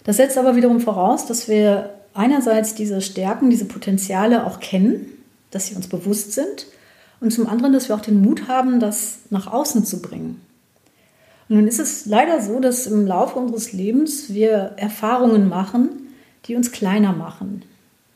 Das 0.05 0.17
setzt 0.17 0.39
aber 0.39 0.57
wiederum 0.57 0.81
voraus, 0.81 1.27
dass 1.27 1.49
wir 1.49 1.91
einerseits 2.15 2.75
diese 2.75 3.01
Stärken, 3.01 3.51
diese 3.51 3.65
Potenziale 3.65 4.47
auch 4.47 4.61
kennen, 4.61 5.07
dass 5.51 5.67
sie 5.67 5.75
uns 5.75 5.87
bewusst 5.87 6.33
sind 6.33 6.67
und 7.21 7.33
zum 7.33 7.47
anderen, 7.47 7.73
dass 7.73 7.89
wir 7.89 7.97
auch 7.97 8.01
den 8.01 8.21
Mut 8.21 8.49
haben, 8.49 8.81
das 8.81 9.21
nach 9.31 9.47
außen 9.47 9.85
zu 9.85 10.03
bringen. 10.03 10.41
Und 11.49 11.57
nun 11.57 11.67
ist 11.67 11.81
es 11.81 12.07
leider 12.07 12.41
so, 12.43 12.61
dass 12.61 12.87
im 12.87 13.07
Laufe 13.07 13.39
unseres 13.39 13.73
Lebens 13.73 14.33
wir 14.35 14.75
Erfahrungen 14.77 15.49
machen, 15.49 16.09
die 16.45 16.57
uns 16.57 16.73
kleiner 16.73 17.13
machen. 17.13 17.63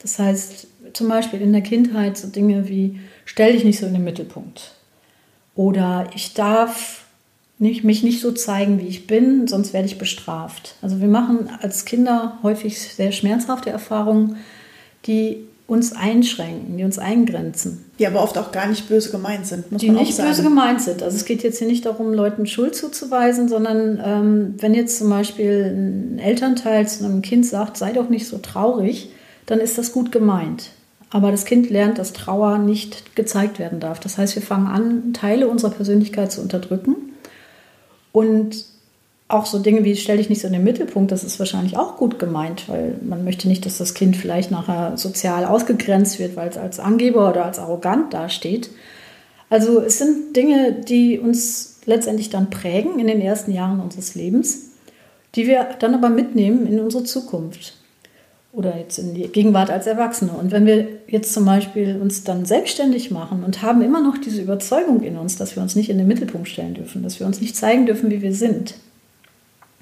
Das 0.03 0.19
heißt, 0.19 0.67
zum 0.93 1.09
Beispiel 1.09 1.41
in 1.41 1.53
der 1.53 1.63
Kindheit 1.63 2.19
so 2.19 2.29
Dinge 2.29 2.69
wie, 2.69 2.99
stell 3.25 3.53
dich 3.53 3.65
nicht 3.65 3.79
so 3.79 3.87
in 3.87 3.95
den 3.95 4.05
Mittelpunkt. 4.05 4.75
Oder 5.55 6.11
ich 6.15 6.35
darf 6.35 7.05
nicht, 7.59 7.85
mich 7.85 8.03
nicht 8.03 8.21
so 8.21 8.33
zeigen, 8.33 8.81
wie 8.81 8.89
ich 8.89 9.07
bin, 9.07 9.47
sonst 9.47 9.73
werde 9.73 9.87
ich 9.87 9.99
bestraft. 9.99 10.75
Also 10.83 11.01
wir 11.01 11.09
machen 11.09 11.49
als 11.61 11.85
Kinder 11.85 12.39
häufig 12.43 12.81
sehr 12.81 13.13
schmerzhafte 13.13 13.71
Erfahrungen, 13.71 14.37
die 15.07 15.47
uns 15.69 15.93
einschränken, 15.93 16.77
die 16.77 16.85
uns 16.85 16.99
eingrenzen. 16.99 17.85
Die 17.99 18.07
aber 18.07 18.23
oft 18.23 18.37
auch 18.37 18.53
gar 18.53 18.67
nicht 18.67 18.89
böse 18.89 19.11
gemeint 19.11 19.47
sind, 19.47 19.71
muss 19.71 19.81
die 19.81 19.91
nicht 19.91 20.19
böse 20.19 20.43
gemeint 20.43 20.83
sind. 20.83 21.03
Also 21.03 21.17
es 21.17 21.25
geht 21.25 21.43
jetzt 21.43 21.59
hier 21.59 21.69
nicht 21.69 21.87
darum, 21.87 22.13
Leuten 22.13 22.47
Schuld 22.47 22.75
zuzuweisen, 22.75 23.49
sondern 23.49 24.03
ähm, 24.05 24.55
wenn 24.59 24.75
jetzt 24.75 24.99
zum 24.99 25.09
Beispiel 25.09 25.73
ein 25.75 26.19
Elternteil 26.19 26.89
zu 26.89 27.05
einem 27.05 27.23
Kind 27.23 27.47
sagt, 27.47 27.77
sei 27.77 27.93
doch 27.93 28.09
nicht 28.09 28.27
so 28.27 28.39
traurig, 28.39 29.11
dann 29.47 29.61
ist 29.61 29.79
das 29.79 29.93
gut 29.93 30.13
gemeint. 30.13 30.71
Aber 31.11 31.31
das 31.31 31.45
Kind 31.45 31.69
lernt, 31.69 31.99
dass 31.99 32.15
Trauer 32.15 32.57
nicht 32.59 33.15
gezeigt 33.15 33.59
werden 33.59 33.81
darf. 33.81 34.01
Das 34.01 34.17
heißt, 34.17 34.35
wir 34.35 34.43
fangen 34.43 34.67
an, 34.67 35.13
Teile 35.13 35.47
unserer 35.47 35.71
Persönlichkeit 35.71 36.33
zu 36.33 36.41
unterdrücken. 36.41 36.97
Und 38.13 38.65
auch 39.29 39.47
so 39.47 39.59
Dinge 39.59 39.85
wie 39.85 39.97
stell 39.97 40.19
dich 40.19 40.29
nicht 40.31 40.41
so 40.41 40.47
in 40.47 40.53
den 40.53 40.65
Mittelpunkt, 40.65 41.11
das 41.11 41.25
ist 41.25 41.39
wahrscheinlich 41.39 41.77
auch 41.77 41.97
gut 41.97 42.19
gemeint, 42.19 42.69
weil 42.69 42.97
man 43.03 43.25
möchte 43.25 43.49
nicht, 43.49 43.65
dass 43.65 43.79
das 43.79 43.95
Kind 43.95 44.17
vielleicht 44.17 44.51
nachher 44.51 44.97
sozial 44.97 45.45
ausgegrenzt 45.45 46.19
wird, 46.19 46.37
weil 46.37 46.49
es 46.49 46.59
als 46.59 46.81
Angeber 46.81 47.31
oder 47.31 47.45
als 47.47 47.59
arrogant 47.59 48.13
dasteht. 48.13 48.71
Also 49.49 49.81
es 49.81 49.99
sind 49.99 50.37
Dinge, 50.37 50.73
die 50.73 51.19
uns 51.19 51.81
letztendlich 51.85 52.31
dann 52.31 52.51
prägen 52.51 52.99
in 52.99 53.07
den 53.07 53.21
ersten 53.21 53.53
Jahren 53.53 53.81
unseres 53.81 54.15
Lebens, 54.15 54.71
die 55.35 55.47
wir 55.47 55.67
dann 55.79 55.95
aber 55.95 56.11
mitnehmen 56.11 56.67
in 56.67 56.81
unsere 56.81 57.05
Zukunft 57.05 57.75
oder 58.53 58.77
jetzt 58.77 58.99
in 58.99 59.15
die 59.15 59.29
Gegenwart 59.29 59.71
als 59.71 59.87
Erwachsene. 59.87 60.33
Und 60.33 60.53
wenn 60.53 60.67
wir 60.67 60.87
jetzt 61.09 61.33
zum 61.33 61.47
Beispiel 61.47 61.99
uns 62.01 62.23
dann 62.23 62.45
selbstständig 62.45 63.11
machen 63.11 63.45
und 63.45 63.63
haben 63.63 63.81
immer 63.83 64.03
noch 64.03 64.19
diese 64.19 64.43
Überzeugung 64.43 65.03
in 65.03 65.17
uns, 65.17 65.37
dass 65.37 65.57
wir 65.57 65.63
uns 65.63 65.75
nicht 65.75 65.89
in 65.89 65.99
den 65.99 66.07
Mittelpunkt 66.07 66.49
stellen 66.49 66.75
dürfen, 66.75 67.03
dass 67.03 67.19
wir 67.19 67.27
uns 67.27 67.41
nicht 67.41 67.57
zeigen 67.57 67.87
dürfen, 67.87 68.11
wie 68.11 68.21
wir 68.21 68.35
sind, 68.35 68.75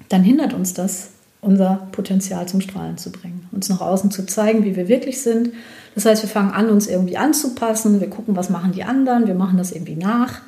dann 0.07 0.23
hindert 0.23 0.53
uns 0.53 0.73
das, 0.73 1.09
unser 1.41 1.87
Potenzial 1.91 2.47
zum 2.47 2.61
Strahlen 2.61 2.97
zu 2.97 3.11
bringen, 3.11 3.49
uns 3.51 3.67
nach 3.67 3.81
außen 3.81 4.11
zu 4.11 4.25
zeigen, 4.25 4.63
wie 4.63 4.75
wir 4.75 4.87
wirklich 4.87 5.21
sind. 5.21 5.49
Das 5.95 6.05
heißt, 6.05 6.21
wir 6.21 6.29
fangen 6.29 6.51
an, 6.51 6.69
uns 6.69 6.87
irgendwie 6.87 7.17
anzupassen, 7.17 7.99
wir 7.99 8.09
gucken, 8.09 8.35
was 8.35 8.49
machen 8.49 8.71
die 8.71 8.83
anderen, 8.83 9.27
wir 9.27 9.33
machen 9.33 9.57
das 9.57 9.71
irgendwie 9.71 9.95
nach 9.95 10.41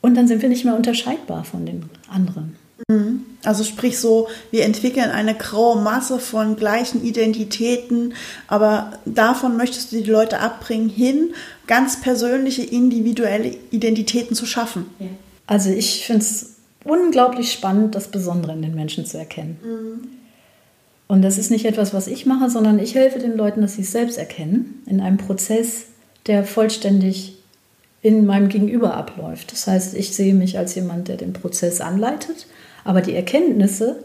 und 0.00 0.14
dann 0.14 0.28
sind 0.28 0.42
wir 0.42 0.48
nicht 0.48 0.64
mehr 0.64 0.76
unterscheidbar 0.76 1.44
von 1.44 1.66
den 1.66 1.86
anderen. 2.08 2.56
Mhm. 2.88 3.24
Also 3.44 3.64
sprich 3.64 3.98
so, 3.98 4.28
wir 4.50 4.64
entwickeln 4.64 5.10
eine 5.10 5.34
graue 5.34 5.80
Masse 5.80 6.18
von 6.18 6.56
gleichen 6.56 7.04
Identitäten, 7.04 8.14
aber 8.48 8.98
davon 9.04 9.56
möchtest 9.56 9.92
du 9.92 10.02
die 10.02 10.10
Leute 10.10 10.40
abbringen, 10.40 10.88
hin 10.88 11.34
ganz 11.66 12.00
persönliche, 12.00 12.62
individuelle 12.62 13.56
Identitäten 13.70 14.34
zu 14.34 14.46
schaffen. 14.46 14.86
Also 15.46 15.70
ich 15.70 16.06
finde 16.06 16.22
es 16.22 16.56
unglaublich 16.84 17.52
spannend, 17.52 17.94
das 17.94 18.08
Besondere 18.08 18.52
in 18.52 18.62
den 18.62 18.74
Menschen 18.74 19.06
zu 19.06 19.18
erkennen. 19.18 19.58
Mhm. 19.62 20.08
Und 21.08 21.22
das 21.22 21.38
ist 21.38 21.50
nicht 21.50 21.64
etwas, 21.66 21.94
was 21.94 22.08
ich 22.08 22.26
mache, 22.26 22.50
sondern 22.50 22.78
ich 22.80 22.94
helfe 22.94 23.18
den 23.18 23.36
Leuten, 23.36 23.60
dass 23.60 23.74
sie 23.74 23.82
es 23.82 23.92
selbst 23.92 24.18
erkennen, 24.18 24.82
in 24.86 25.00
einem 25.00 25.18
Prozess, 25.18 25.84
der 26.26 26.44
vollständig 26.44 27.36
in 28.02 28.26
meinem 28.26 28.48
Gegenüber 28.48 28.94
abläuft. 28.94 29.52
Das 29.52 29.66
heißt, 29.66 29.94
ich 29.94 30.14
sehe 30.14 30.34
mich 30.34 30.58
als 30.58 30.74
jemand, 30.74 31.08
der 31.08 31.16
den 31.16 31.32
Prozess 31.32 31.80
anleitet, 31.80 32.46
aber 32.86 33.00
die 33.00 33.14
Erkenntnisse 33.14 34.04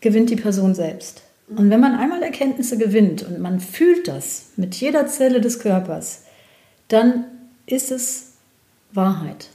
gewinnt 0.00 0.30
die 0.30 0.36
Person 0.36 0.74
selbst. 0.74 1.22
Und 1.54 1.68
wenn 1.68 1.80
man 1.80 1.94
einmal 1.94 2.22
Erkenntnisse 2.22 2.78
gewinnt 2.78 3.22
und 3.22 3.40
man 3.40 3.60
fühlt 3.60 4.08
das 4.08 4.46
mit 4.56 4.74
jeder 4.74 5.06
Zelle 5.06 5.40
des 5.40 5.58
Körpers, 5.58 6.22
dann 6.88 7.24
ist 7.66 7.90
es 7.90 8.32
Wahrheit. 8.92 9.48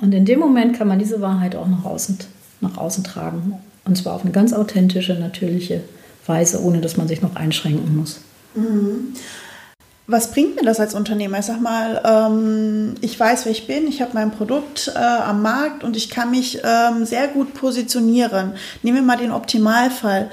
Und 0.00 0.14
in 0.14 0.24
dem 0.24 0.38
Moment 0.38 0.76
kann 0.76 0.88
man 0.88 0.98
diese 0.98 1.20
Wahrheit 1.20 1.54
auch 1.54 1.68
nach 1.68 1.84
außen, 1.84 2.18
nach 2.62 2.78
außen 2.78 3.04
tragen. 3.04 3.54
Und 3.84 3.96
zwar 3.96 4.14
auf 4.14 4.22
eine 4.22 4.32
ganz 4.32 4.54
authentische, 4.54 5.14
natürliche 5.14 5.82
Weise, 6.26 6.62
ohne 6.62 6.80
dass 6.80 6.96
man 6.96 7.06
sich 7.06 7.20
noch 7.20 7.36
einschränken 7.36 7.96
muss. 7.96 8.20
Mhm. 8.54 9.14
Was 10.12 10.32
bringt 10.32 10.56
mir 10.56 10.64
das 10.64 10.80
als 10.80 10.94
Unternehmer? 10.94 11.38
Ich 11.38 11.46
sag 11.46 11.60
mal, 11.60 12.02
ähm, 12.04 12.96
ich 13.00 13.18
weiß, 13.18 13.44
wer 13.44 13.52
ich 13.52 13.68
bin, 13.68 13.86
ich 13.86 14.02
habe 14.02 14.10
mein 14.14 14.32
Produkt 14.32 14.90
äh, 14.92 14.98
am 14.98 15.40
Markt 15.40 15.84
und 15.84 15.96
ich 15.96 16.10
kann 16.10 16.32
mich 16.32 16.60
ähm, 16.64 17.04
sehr 17.04 17.28
gut 17.28 17.54
positionieren. 17.54 18.54
Nehmen 18.82 18.96
wir 18.96 19.04
mal 19.04 19.18
den 19.18 19.30
Optimalfall. 19.30 20.28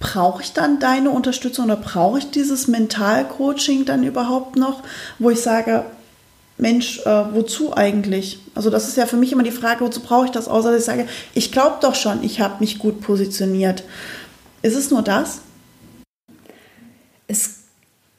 Brauche 0.00 0.42
ich 0.42 0.54
dann 0.54 0.78
deine 0.78 1.10
Unterstützung 1.10 1.66
oder 1.66 1.76
brauche 1.76 2.20
ich 2.20 2.30
dieses 2.30 2.68
Mentalcoaching 2.68 3.84
dann 3.84 4.02
überhaupt 4.02 4.56
noch, 4.56 4.82
wo 5.18 5.28
ich 5.28 5.42
sage, 5.42 5.84
Mensch, 6.56 7.00
äh, 7.00 7.34
wozu 7.34 7.76
eigentlich? 7.76 8.38
Also 8.54 8.70
das 8.70 8.88
ist 8.88 8.96
ja 8.96 9.04
für 9.04 9.18
mich 9.18 9.32
immer 9.32 9.42
die 9.42 9.50
Frage, 9.50 9.84
wozu 9.84 10.00
brauche 10.00 10.24
ich 10.24 10.30
das, 10.30 10.48
außer 10.48 10.70
dass 10.70 10.80
ich 10.80 10.86
sage, 10.86 11.06
ich 11.34 11.52
glaube 11.52 11.76
doch 11.82 11.96
schon, 11.96 12.24
ich 12.24 12.40
habe 12.40 12.54
mich 12.60 12.78
gut 12.78 13.02
positioniert. 13.02 13.84
Ist 14.62 14.74
es 14.74 14.90
nur 14.90 15.02
das? 15.02 15.40
Es 17.26 17.61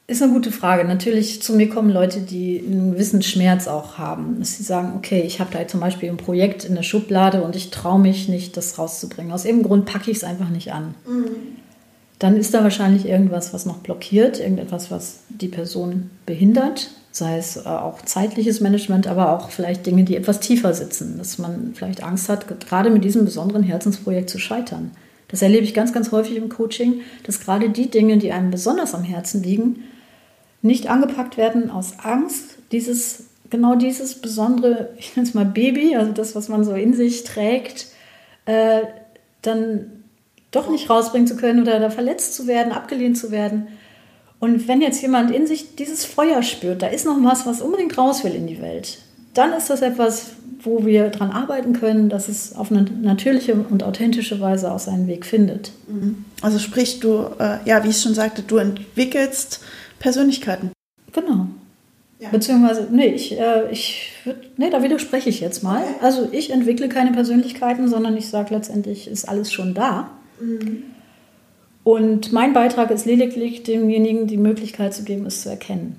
ist 0.06 0.22
eine 0.22 0.32
gute 0.32 0.52
Frage. 0.52 0.84
Natürlich 0.84 1.42
zu 1.42 1.54
mir 1.54 1.68
kommen 1.68 1.90
Leute, 1.90 2.20
die 2.20 2.62
einen 2.66 2.92
gewissen 2.92 3.22
Schmerz 3.22 3.68
auch 3.68 3.96
haben. 3.96 4.36
Dass 4.38 4.58
sie 4.58 4.62
sagen, 4.62 4.92
okay, 4.96 5.22
ich 5.22 5.40
habe 5.40 5.50
da 5.52 5.66
zum 5.66 5.80
Beispiel 5.80 6.10
ein 6.10 6.16
Projekt 6.18 6.64
in 6.64 6.74
der 6.74 6.82
Schublade 6.82 7.42
und 7.42 7.56
ich 7.56 7.70
traue 7.70 7.98
mich 7.98 8.28
nicht, 8.28 8.56
das 8.56 8.78
rauszubringen. 8.78 9.32
Aus 9.32 9.44
irgendeinem 9.44 9.68
Grund 9.68 9.86
packe 9.86 10.10
ich 10.10 10.18
es 10.18 10.24
einfach 10.24 10.50
nicht 10.50 10.72
an. 10.72 10.94
Mhm. 11.06 11.26
Dann 12.18 12.36
ist 12.36 12.54
da 12.54 12.62
wahrscheinlich 12.62 13.06
irgendwas, 13.06 13.52
was 13.54 13.66
noch 13.66 13.78
blockiert, 13.78 14.40
irgendetwas, 14.40 14.90
was 14.90 15.20
die 15.28 15.48
Person 15.48 16.10
behindert 16.26 16.90
sei 17.14 17.38
es 17.38 17.56
äh, 17.56 17.60
auch 17.68 18.02
zeitliches 18.02 18.60
Management, 18.60 19.06
aber 19.06 19.32
auch 19.32 19.50
vielleicht 19.50 19.86
Dinge, 19.86 20.02
die 20.02 20.16
etwas 20.16 20.40
tiefer 20.40 20.74
sitzen, 20.74 21.16
dass 21.16 21.38
man 21.38 21.72
vielleicht 21.74 22.02
Angst 22.02 22.28
hat, 22.28 22.60
gerade 22.66 22.90
mit 22.90 23.04
diesem 23.04 23.24
besonderen 23.24 23.62
Herzensprojekt 23.62 24.28
zu 24.28 24.38
scheitern. 24.38 24.90
Das 25.28 25.40
erlebe 25.40 25.62
ich 25.62 25.74
ganz, 25.74 25.92
ganz 25.92 26.10
häufig 26.10 26.36
im 26.36 26.48
Coaching, 26.48 27.02
dass 27.22 27.40
gerade 27.40 27.70
die 27.70 27.88
Dinge, 27.88 28.18
die 28.18 28.32
einem 28.32 28.50
besonders 28.50 28.94
am 28.94 29.04
Herzen 29.04 29.44
liegen, 29.44 29.84
nicht 30.64 30.88
angepackt 30.88 31.36
werden 31.36 31.70
aus 31.70 31.98
Angst, 32.02 32.56
dieses, 32.72 33.24
genau 33.50 33.74
dieses 33.74 34.14
besondere, 34.14 34.88
ich 34.98 35.14
nenne 35.14 35.28
es 35.28 35.34
mal 35.34 35.44
Baby, 35.44 35.94
also 35.94 36.12
das, 36.12 36.34
was 36.34 36.48
man 36.48 36.64
so 36.64 36.72
in 36.72 36.94
sich 36.94 37.22
trägt, 37.24 37.88
äh, 38.46 38.80
dann 39.42 40.04
doch 40.50 40.70
nicht 40.70 40.88
rausbringen 40.88 41.26
zu 41.26 41.36
können 41.36 41.60
oder 41.60 41.78
da 41.80 41.90
verletzt 41.90 42.34
zu 42.34 42.46
werden, 42.46 42.72
abgelehnt 42.72 43.18
zu 43.18 43.30
werden. 43.30 43.68
Und 44.40 44.66
wenn 44.66 44.80
jetzt 44.80 45.02
jemand 45.02 45.30
in 45.30 45.46
sich 45.46 45.76
dieses 45.76 46.06
Feuer 46.06 46.42
spürt, 46.42 46.80
da 46.80 46.86
ist 46.86 47.04
noch 47.04 47.18
was, 47.20 47.44
was 47.44 47.60
unbedingt 47.60 47.98
raus 47.98 48.24
will 48.24 48.34
in 48.34 48.46
die 48.46 48.62
Welt, 48.62 48.98
dann 49.34 49.52
ist 49.52 49.68
das 49.68 49.82
etwas, 49.82 50.28
wo 50.62 50.86
wir 50.86 51.10
daran 51.10 51.30
arbeiten 51.30 51.74
können, 51.74 52.08
dass 52.08 52.28
es 52.28 52.54
auf 52.54 52.70
eine 52.70 52.84
natürliche 52.84 53.54
und 53.54 53.82
authentische 53.82 54.40
Weise 54.40 54.72
auch 54.72 54.78
seinen 54.78 55.08
Weg 55.08 55.26
findet. 55.26 55.72
Mhm. 55.88 56.24
Also 56.40 56.58
sprich, 56.58 57.00
du, 57.00 57.26
äh, 57.38 57.58
ja, 57.66 57.84
wie 57.84 57.90
ich 57.90 58.00
schon 58.00 58.14
sagte, 58.14 58.42
du 58.42 58.56
entwickelst 58.56 59.60
Persönlichkeiten. 60.04 60.70
Genau. 61.14 61.46
Ja. 62.18 62.28
Beziehungsweise, 62.28 62.88
nee, 62.92 63.06
ich, 63.06 63.40
äh, 63.40 63.70
ich 63.70 64.12
würd, 64.24 64.36
nee, 64.58 64.68
da 64.68 64.82
widerspreche 64.82 65.30
ich 65.30 65.40
jetzt 65.40 65.62
mal. 65.62 65.80
Okay. 65.82 65.94
Also 66.02 66.28
ich 66.30 66.50
entwickle 66.50 66.90
keine 66.90 67.12
Persönlichkeiten, 67.12 67.88
sondern 67.88 68.14
ich 68.14 68.28
sage 68.28 68.54
letztendlich, 68.54 69.08
ist 69.08 69.26
alles 69.26 69.50
schon 69.50 69.72
da. 69.72 70.10
Mhm. 70.38 70.82
Und 71.84 72.34
mein 72.34 72.52
Beitrag 72.52 72.90
ist 72.90 73.06
lediglich, 73.06 73.62
demjenigen 73.62 74.26
die 74.26 74.36
Möglichkeit 74.36 74.92
zu 74.92 75.04
geben, 75.04 75.24
es 75.24 75.40
zu 75.40 75.48
erkennen. 75.48 75.96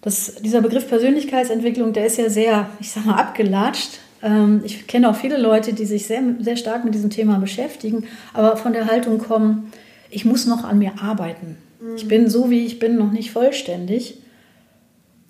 Das, 0.00 0.34
dieser 0.42 0.60
Begriff 0.60 0.88
Persönlichkeitsentwicklung, 0.88 1.92
der 1.92 2.06
ist 2.06 2.18
ja 2.18 2.28
sehr, 2.28 2.68
ich 2.80 2.90
sag 2.90 3.06
mal, 3.06 3.14
abgelatscht. 3.14 4.00
Ähm, 4.24 4.62
ich 4.64 4.88
kenne 4.88 5.08
auch 5.08 5.16
viele 5.16 5.38
Leute, 5.38 5.72
die 5.72 5.84
sich 5.84 6.08
sehr, 6.08 6.22
sehr 6.40 6.56
stark 6.56 6.84
mit 6.84 6.94
diesem 6.94 7.10
Thema 7.10 7.38
beschäftigen, 7.38 8.08
aber 8.34 8.56
von 8.56 8.72
der 8.72 8.86
Haltung 8.86 9.18
kommen, 9.18 9.70
ich 10.10 10.24
muss 10.24 10.46
noch 10.46 10.64
an 10.64 10.80
mir 10.80 10.94
arbeiten. 11.00 11.58
Ich 11.96 12.08
bin 12.08 12.28
so, 12.28 12.50
wie 12.50 12.66
ich 12.66 12.78
bin, 12.78 12.96
noch 12.96 13.12
nicht 13.12 13.30
vollständig. 13.30 14.18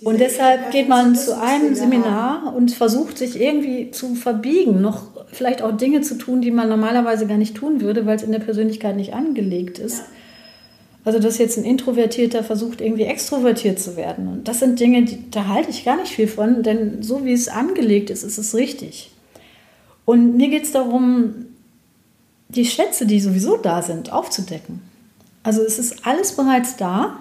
Und 0.04 0.20
deshalb 0.20 0.70
geht 0.70 0.88
man 0.88 1.16
zu 1.16 1.40
einem 1.40 1.74
Seminar 1.74 2.54
und 2.56 2.70
versucht 2.70 3.18
sich 3.18 3.40
irgendwie 3.40 3.90
zu 3.90 4.14
verbiegen, 4.14 4.80
noch 4.80 5.10
vielleicht 5.32 5.60
auch 5.60 5.76
Dinge 5.76 6.02
zu 6.02 6.16
tun, 6.16 6.40
die 6.40 6.52
man 6.52 6.68
normalerweise 6.68 7.26
gar 7.26 7.36
nicht 7.36 7.56
tun 7.56 7.80
würde, 7.80 8.06
weil 8.06 8.16
es 8.16 8.22
in 8.22 8.30
der 8.30 8.38
Persönlichkeit 8.38 8.96
nicht 8.96 9.12
angelegt 9.12 9.78
ist. 9.78 9.98
Ja. 9.98 10.04
Also, 11.04 11.18
dass 11.18 11.38
jetzt 11.38 11.58
ein 11.58 11.64
Introvertierter 11.64 12.44
versucht, 12.44 12.80
irgendwie 12.80 13.04
extrovertiert 13.04 13.78
zu 13.80 13.96
werden. 13.96 14.28
Und 14.28 14.46
das 14.46 14.60
sind 14.60 14.78
Dinge, 14.78 15.04
die, 15.04 15.30
da 15.30 15.46
halte 15.46 15.70
ich 15.70 15.84
gar 15.84 15.96
nicht 15.96 16.12
viel 16.12 16.28
von, 16.28 16.62
denn 16.62 17.02
so 17.02 17.24
wie 17.24 17.32
es 17.32 17.48
angelegt 17.48 18.10
ist, 18.10 18.22
ist 18.22 18.38
es 18.38 18.54
richtig. 18.54 19.10
Und 20.04 20.36
mir 20.36 20.48
geht 20.48 20.64
es 20.64 20.72
darum, 20.72 21.46
die 22.48 22.64
Schätze, 22.64 23.04
die 23.06 23.20
sowieso 23.20 23.56
da 23.56 23.82
sind, 23.82 24.12
aufzudecken. 24.12 24.80
Also 25.48 25.62
es 25.62 25.78
ist 25.78 26.04
alles 26.04 26.32
bereits 26.36 26.76
da, 26.76 27.16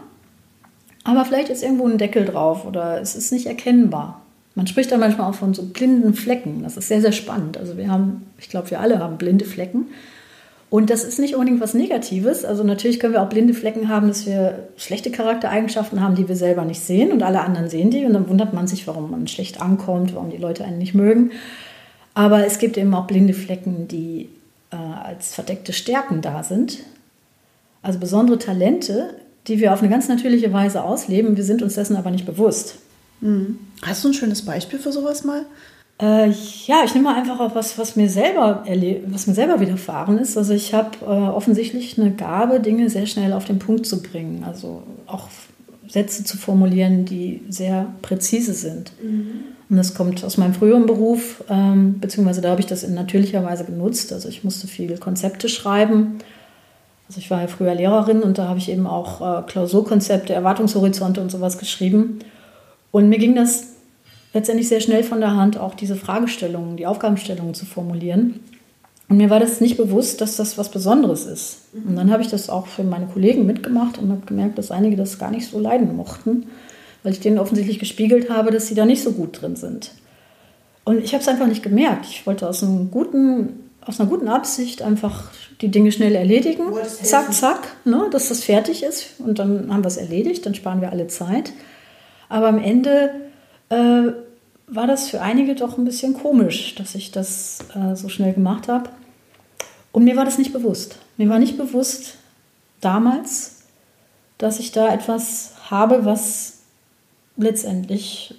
aber 1.05 1.23
vielleicht 1.23 1.47
ist 1.47 1.63
irgendwo 1.63 1.87
ein 1.87 1.97
Deckel 1.97 2.25
drauf 2.25 2.65
oder 2.65 2.99
es 2.99 3.15
ist 3.15 3.31
nicht 3.31 3.45
erkennbar. 3.45 4.19
Man 4.53 4.67
spricht 4.67 4.91
da 4.91 4.97
manchmal 4.97 5.29
auch 5.29 5.35
von 5.35 5.53
so 5.53 5.63
blinden 5.63 6.13
Flecken. 6.13 6.61
Das 6.61 6.75
ist 6.75 6.89
sehr, 6.89 6.99
sehr 6.99 7.13
spannend. 7.13 7.57
Also 7.57 7.77
wir 7.77 7.89
haben, 7.89 8.25
ich 8.37 8.49
glaube, 8.49 8.69
wir 8.69 8.81
alle 8.81 8.99
haben 8.99 9.17
blinde 9.17 9.45
Flecken. 9.45 9.85
Und 10.69 10.89
das 10.89 11.05
ist 11.05 11.19
nicht 11.19 11.35
unbedingt 11.35 11.61
was 11.61 11.73
Negatives. 11.73 12.43
Also 12.43 12.65
natürlich 12.65 12.99
können 12.99 13.13
wir 13.13 13.21
auch 13.21 13.29
blinde 13.29 13.53
Flecken 13.53 13.87
haben, 13.87 14.09
dass 14.09 14.25
wir 14.25 14.67
schlechte 14.75 15.09
Charaktereigenschaften 15.09 16.01
haben, 16.01 16.15
die 16.15 16.27
wir 16.27 16.35
selber 16.35 16.65
nicht 16.65 16.81
sehen 16.81 17.13
und 17.13 17.23
alle 17.23 17.39
anderen 17.39 17.69
sehen 17.69 17.91
die. 17.91 18.03
Und 18.03 18.11
dann 18.11 18.27
wundert 18.27 18.51
man 18.53 18.67
sich, 18.67 18.87
warum 18.87 19.09
man 19.09 19.29
schlecht 19.29 19.61
ankommt, 19.61 20.13
warum 20.13 20.31
die 20.31 20.35
Leute 20.35 20.65
einen 20.65 20.79
nicht 20.79 20.93
mögen. 20.93 21.31
Aber 22.13 22.45
es 22.45 22.59
gibt 22.59 22.77
eben 22.77 22.93
auch 22.93 23.07
blinde 23.07 23.33
Flecken, 23.33 23.87
die 23.87 24.27
äh, 24.71 24.75
als 24.75 25.33
verdeckte 25.33 25.71
Stärken 25.71 26.21
da 26.21 26.43
sind. 26.43 26.79
Also 27.87 27.99
besondere 27.99 28.37
Talente, 28.37 29.11
die 29.47 29.61
wir 29.61 29.71
auf 29.71 29.79
eine 29.79 29.89
ganz 29.89 30.09
natürliche 30.09 30.51
Weise 30.51 30.83
ausleben. 30.83 31.37
Wir 31.37 31.45
sind 31.45 31.61
uns 31.61 31.75
dessen 31.75 31.95
aber 31.95 32.11
nicht 32.11 32.25
bewusst. 32.25 32.79
Mhm. 33.21 33.59
Hast 33.81 34.03
du 34.03 34.09
ein 34.09 34.13
schönes 34.13 34.41
Beispiel 34.41 34.77
für 34.77 34.91
sowas 34.91 35.23
mal? 35.23 35.45
Äh, 36.01 36.29
ja, 36.65 36.81
ich 36.83 36.93
nehme 36.93 37.05
mal 37.05 37.15
einfach 37.15 37.39
auf 37.39 37.55
was, 37.55 37.77
was 37.77 37.95
mir 37.95 38.09
selber 38.09 38.65
was 39.07 39.25
mir 39.27 39.33
selber 39.33 39.61
widerfahren 39.61 40.17
ist. 40.17 40.37
Also 40.37 40.53
ich 40.53 40.73
habe 40.73 40.97
äh, 41.01 41.05
offensichtlich 41.05 41.97
eine 41.97 42.11
Gabe, 42.11 42.59
Dinge 42.59 42.89
sehr 42.89 43.05
schnell 43.05 43.31
auf 43.31 43.45
den 43.45 43.57
Punkt 43.57 43.85
zu 43.85 44.01
bringen. 44.01 44.43
Also 44.43 44.83
auch 45.05 45.29
Sätze 45.87 46.25
zu 46.25 46.35
formulieren, 46.35 47.05
die 47.05 47.41
sehr 47.47 47.87
präzise 48.01 48.51
sind. 48.51 48.91
Mhm. 49.01 49.45
Und 49.69 49.77
das 49.77 49.95
kommt 49.95 50.25
aus 50.25 50.35
meinem 50.35 50.53
früheren 50.53 50.87
Beruf, 50.87 51.41
ähm, 51.49 52.01
beziehungsweise 52.01 52.41
da 52.41 52.49
habe 52.49 52.59
ich 52.59 52.67
das 52.67 52.83
in 52.83 52.93
natürlicher 52.95 53.45
Weise 53.45 53.63
genutzt. 53.63 54.11
Also 54.11 54.27
ich 54.27 54.43
musste 54.43 54.67
viel 54.67 54.97
Konzepte 54.97 55.47
schreiben 55.47 56.19
also 57.07 57.19
ich 57.19 57.31
war 57.31 57.41
ja 57.41 57.47
früher 57.47 57.73
Lehrerin 57.73 58.21
und 58.21 58.37
da 58.37 58.47
habe 58.47 58.59
ich 58.59 58.69
eben 58.69 58.85
auch 58.85 59.21
äh, 59.21 59.43
Klausurkonzepte, 59.43 60.33
Erwartungshorizonte 60.33 61.21
und 61.21 61.31
sowas 61.31 61.57
geschrieben. 61.57 62.19
Und 62.91 63.09
mir 63.09 63.17
ging 63.17 63.35
das 63.35 63.67
letztendlich 64.33 64.67
sehr 64.67 64.81
schnell 64.81 65.03
von 65.03 65.21
der 65.21 65.35
Hand, 65.35 65.57
auch 65.57 65.73
diese 65.73 65.95
Fragestellungen, 65.95 66.75
die 66.75 66.85
Aufgabenstellungen 66.85 67.53
zu 67.53 67.65
formulieren. 67.65 68.41
Und 69.09 69.17
mir 69.17 69.29
war 69.29 69.39
das 69.39 69.61
nicht 69.61 69.77
bewusst, 69.77 70.19
dass 70.19 70.35
das 70.35 70.57
was 70.57 70.69
Besonderes 70.69 71.25
ist. 71.25 71.61
Und 71.73 71.95
dann 71.95 72.11
habe 72.11 72.23
ich 72.23 72.27
das 72.27 72.49
auch 72.49 72.67
für 72.67 72.83
meine 72.83 73.05
Kollegen 73.05 73.45
mitgemacht 73.45 73.97
und 73.97 74.11
habe 74.11 74.25
gemerkt, 74.25 74.57
dass 74.57 74.69
einige 74.69 74.97
das 74.97 75.17
gar 75.17 75.31
nicht 75.31 75.49
so 75.49 75.59
leiden 75.59 75.95
mochten, 75.95 76.47
weil 77.03 77.13
ich 77.13 77.21
denen 77.21 77.39
offensichtlich 77.39 77.79
gespiegelt 77.79 78.29
habe, 78.29 78.51
dass 78.51 78.67
sie 78.67 78.75
da 78.75 78.85
nicht 78.85 79.01
so 79.01 79.13
gut 79.13 79.41
drin 79.41 79.55
sind. 79.55 79.91
Und 80.83 81.01
ich 81.01 81.13
habe 81.13 81.21
es 81.21 81.27
einfach 81.29 81.47
nicht 81.47 81.63
gemerkt. 81.63 82.05
Ich 82.09 82.27
wollte 82.27 82.49
aus 82.49 82.65
guten 82.91 83.67
aus 83.87 83.99
einer 83.99 84.09
guten 84.09 84.27
Absicht 84.27 84.81
einfach 84.81 85.31
die 85.61 85.69
Dinge 85.69 85.91
schnell 85.91 86.15
erledigen. 86.15 86.65
Zack, 87.03 87.33
zack, 87.33 87.75
ne, 87.85 88.07
dass 88.11 88.29
das 88.29 88.43
fertig 88.43 88.83
ist. 88.83 89.19
Und 89.19 89.39
dann 89.39 89.73
haben 89.73 89.83
wir 89.83 89.87
es 89.87 89.97
erledigt, 89.97 90.45
dann 90.45 90.55
sparen 90.55 90.81
wir 90.81 90.91
alle 90.91 91.07
Zeit. 91.07 91.51
Aber 92.29 92.47
am 92.47 92.61
Ende 92.61 93.11
äh, 93.69 94.11
war 94.67 94.87
das 94.87 95.09
für 95.09 95.21
einige 95.21 95.55
doch 95.55 95.77
ein 95.77 95.85
bisschen 95.85 96.13
komisch, 96.13 96.75
dass 96.75 96.93
ich 96.93 97.11
das 97.11 97.59
äh, 97.73 97.95
so 97.95 98.09
schnell 98.09 98.33
gemacht 98.33 98.67
habe. 98.67 98.89
Und 99.91 100.03
mir 100.03 100.15
war 100.15 100.25
das 100.25 100.37
nicht 100.37 100.53
bewusst. 100.53 100.99
Mir 101.17 101.29
war 101.29 101.39
nicht 101.39 101.57
bewusst 101.57 102.15
damals, 102.81 103.63
dass 104.37 104.59
ich 104.59 104.71
da 104.71 104.93
etwas 104.93 105.53
habe, 105.71 106.05
was 106.05 106.59
letztendlich 107.37 108.35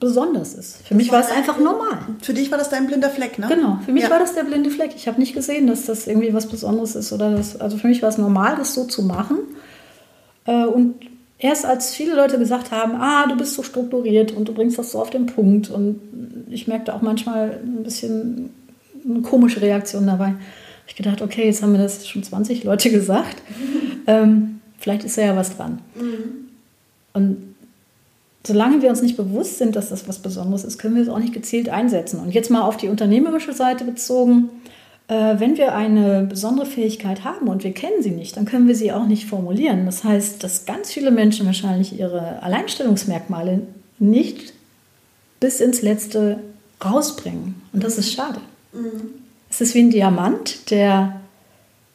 besonders 0.00 0.54
ist. 0.54 0.78
Für 0.78 0.94
das 0.94 0.96
mich 0.96 1.12
war 1.12 1.20
es 1.20 1.30
einfach 1.30 1.58
normal. 1.58 1.98
Für 2.22 2.34
dich 2.34 2.50
war 2.50 2.58
das 2.58 2.70
dein 2.70 2.86
blinder 2.86 3.10
Fleck, 3.10 3.38
ne? 3.38 3.46
Genau, 3.48 3.78
für 3.84 3.92
mich 3.92 4.04
ja. 4.04 4.10
war 4.10 4.18
das 4.18 4.34
der 4.34 4.44
blinde 4.44 4.70
Fleck. 4.70 4.92
Ich 4.96 5.06
habe 5.06 5.20
nicht 5.20 5.34
gesehen, 5.34 5.66
dass 5.66 5.84
das 5.86 6.06
irgendwie 6.06 6.32
was 6.32 6.46
Besonderes 6.46 6.96
ist 6.96 7.12
oder 7.12 7.30
das. 7.30 7.60
Also 7.60 7.76
für 7.76 7.86
mich 7.86 8.02
war 8.02 8.08
es 8.08 8.18
normal, 8.18 8.56
das 8.56 8.74
so 8.74 8.84
zu 8.84 9.02
machen. 9.02 9.38
Äh, 10.46 10.64
und 10.64 10.94
erst 11.38 11.66
als 11.66 11.94
viele 11.94 12.16
Leute 12.16 12.38
gesagt 12.38 12.70
haben, 12.70 12.94
ah, 12.96 13.26
du 13.26 13.36
bist 13.36 13.54
so 13.54 13.62
strukturiert 13.62 14.32
und 14.32 14.48
du 14.48 14.54
bringst 14.54 14.78
das 14.78 14.90
so 14.92 15.00
auf 15.00 15.10
den 15.10 15.26
Punkt 15.26 15.70
und 15.70 16.00
ich 16.48 16.66
merkte 16.66 16.94
auch 16.94 17.02
manchmal 17.02 17.60
ein 17.62 17.82
bisschen 17.84 18.50
eine 19.04 19.20
komische 19.20 19.60
Reaktion 19.60 20.06
dabei. 20.06 20.28
Habe 20.28 20.38
ich 20.88 20.96
gedacht, 20.96 21.20
okay, 21.22 21.44
jetzt 21.44 21.62
haben 21.62 21.72
mir 21.72 21.78
das 21.78 22.08
schon 22.08 22.22
20 22.22 22.64
Leute 22.64 22.90
gesagt. 22.90 23.36
Ähm, 24.06 24.60
vielleicht 24.78 25.04
ist 25.04 25.18
da 25.18 25.22
ja 25.22 25.36
was 25.36 25.56
dran. 25.56 25.80
Mhm. 25.94 26.48
Und 27.12 27.49
solange 28.46 28.82
wir 28.82 28.90
uns 28.90 29.02
nicht 29.02 29.16
bewusst 29.16 29.58
sind, 29.58 29.76
dass 29.76 29.90
das 29.90 30.08
was 30.08 30.18
Besonderes 30.18 30.64
ist, 30.64 30.78
können 30.78 30.94
wir 30.94 31.02
es 31.02 31.08
auch 31.08 31.18
nicht 31.18 31.34
gezielt 31.34 31.68
einsetzen. 31.68 32.20
Und 32.20 32.32
jetzt 32.32 32.50
mal 32.50 32.62
auf 32.62 32.76
die 32.76 32.88
unternehmerische 32.88 33.52
Seite 33.52 33.84
bezogen. 33.84 34.48
Äh, 35.08 35.38
wenn 35.38 35.58
wir 35.58 35.74
eine 35.74 36.22
besondere 36.22 36.66
Fähigkeit 36.66 37.24
haben 37.24 37.48
und 37.48 37.64
wir 37.64 37.72
kennen 37.72 38.02
sie 38.02 38.12
nicht, 38.12 38.36
dann 38.36 38.46
können 38.46 38.68
wir 38.68 38.74
sie 38.74 38.92
auch 38.92 39.06
nicht 39.06 39.26
formulieren. 39.26 39.84
Das 39.84 40.04
heißt, 40.04 40.42
dass 40.42 40.64
ganz 40.64 40.90
viele 40.92 41.10
Menschen 41.10 41.46
wahrscheinlich 41.46 41.98
ihre 41.98 42.42
Alleinstellungsmerkmale 42.42 43.62
nicht 43.98 44.54
bis 45.40 45.60
ins 45.60 45.82
Letzte 45.82 46.38
rausbringen. 46.82 47.60
Und 47.72 47.84
das 47.84 47.98
ist 47.98 48.12
schade. 48.12 48.40
Mhm. 48.72 49.10
Es 49.50 49.60
ist 49.60 49.74
wie 49.74 49.80
ein 49.80 49.90
Diamant, 49.90 50.70
der, 50.70 51.20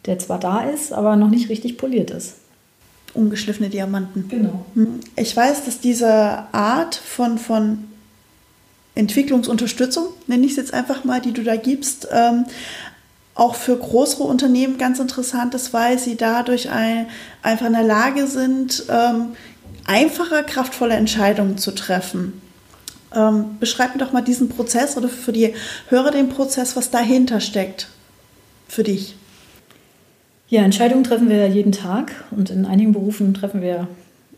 der 0.06 0.20
zwar 0.20 0.40
da 0.40 0.62
ist, 0.70 0.92
aber 0.92 1.16
noch 1.16 1.30
nicht 1.30 1.50
richtig 1.50 1.78
poliert 1.78 2.12
ist. 2.12 2.36
Ungeschliffene 3.16 3.70
Diamanten. 3.70 4.28
Genau. 4.30 4.66
Mhm. 4.76 5.00
Ich 5.16 5.36
weiß, 5.36 5.66
dass 5.66 5.80
diese 5.80 6.44
Art 6.52 6.96
von, 6.96 7.38
von 7.38 7.86
Entwicklungsunterstützung, 8.96 10.08
nenne 10.28 10.46
ich 10.46 10.52
es 10.52 10.58
jetzt 10.58 10.74
einfach 10.74 11.04
mal, 11.04 11.22
die 11.22 11.34
du 11.34 11.44
da 11.44 11.56
gibst, 11.56 12.08
ähm, 12.12 12.46
auch 13.36 13.56
für 13.56 13.78
größere 13.78 14.24
Unternehmen 14.24 14.78
ganz 14.78 15.00
interessant 15.00 15.54
ist, 15.54 15.74
weil 15.74 16.00
sie 16.00 16.16
dadurch 16.16 16.70
ein, 16.70 17.08
einfach 17.42 17.66
in 17.66 17.74
der 17.74 17.84
Lage 17.84 18.28
sind, 18.28 18.86
ähm, 18.90 19.34
einfacher, 19.86 20.44
kraftvolle 20.44 20.96
Entscheidungen 20.96 21.58
zu 21.58 21.72
treffen. 21.72 22.42
Ähm, 23.14 23.58
beschreib 23.60 23.94
mir 23.94 24.04
doch 24.04 24.14
mal 24.14 24.22
diesen 24.22 24.50
Prozess 24.50 24.96
oder 24.98 25.10
für 25.10 25.34
die 25.34 25.54
Hörer 25.90 26.12
den 26.12 26.30
Prozess, 26.30 26.76
was 26.76 26.92
dahinter 26.92 27.42
steckt 27.42 27.90
für 28.68 28.84
dich. 28.84 29.16
Ja, 30.48 30.64
Entscheidungen 30.64 31.04
treffen 31.04 31.30
wir 31.30 31.48
jeden 31.48 31.72
Tag 31.72 32.12
und 32.32 32.50
in 32.50 32.66
einigen 32.66 32.94
Berufen 32.94 33.34
treffen 33.34 33.62
wir 33.62 33.88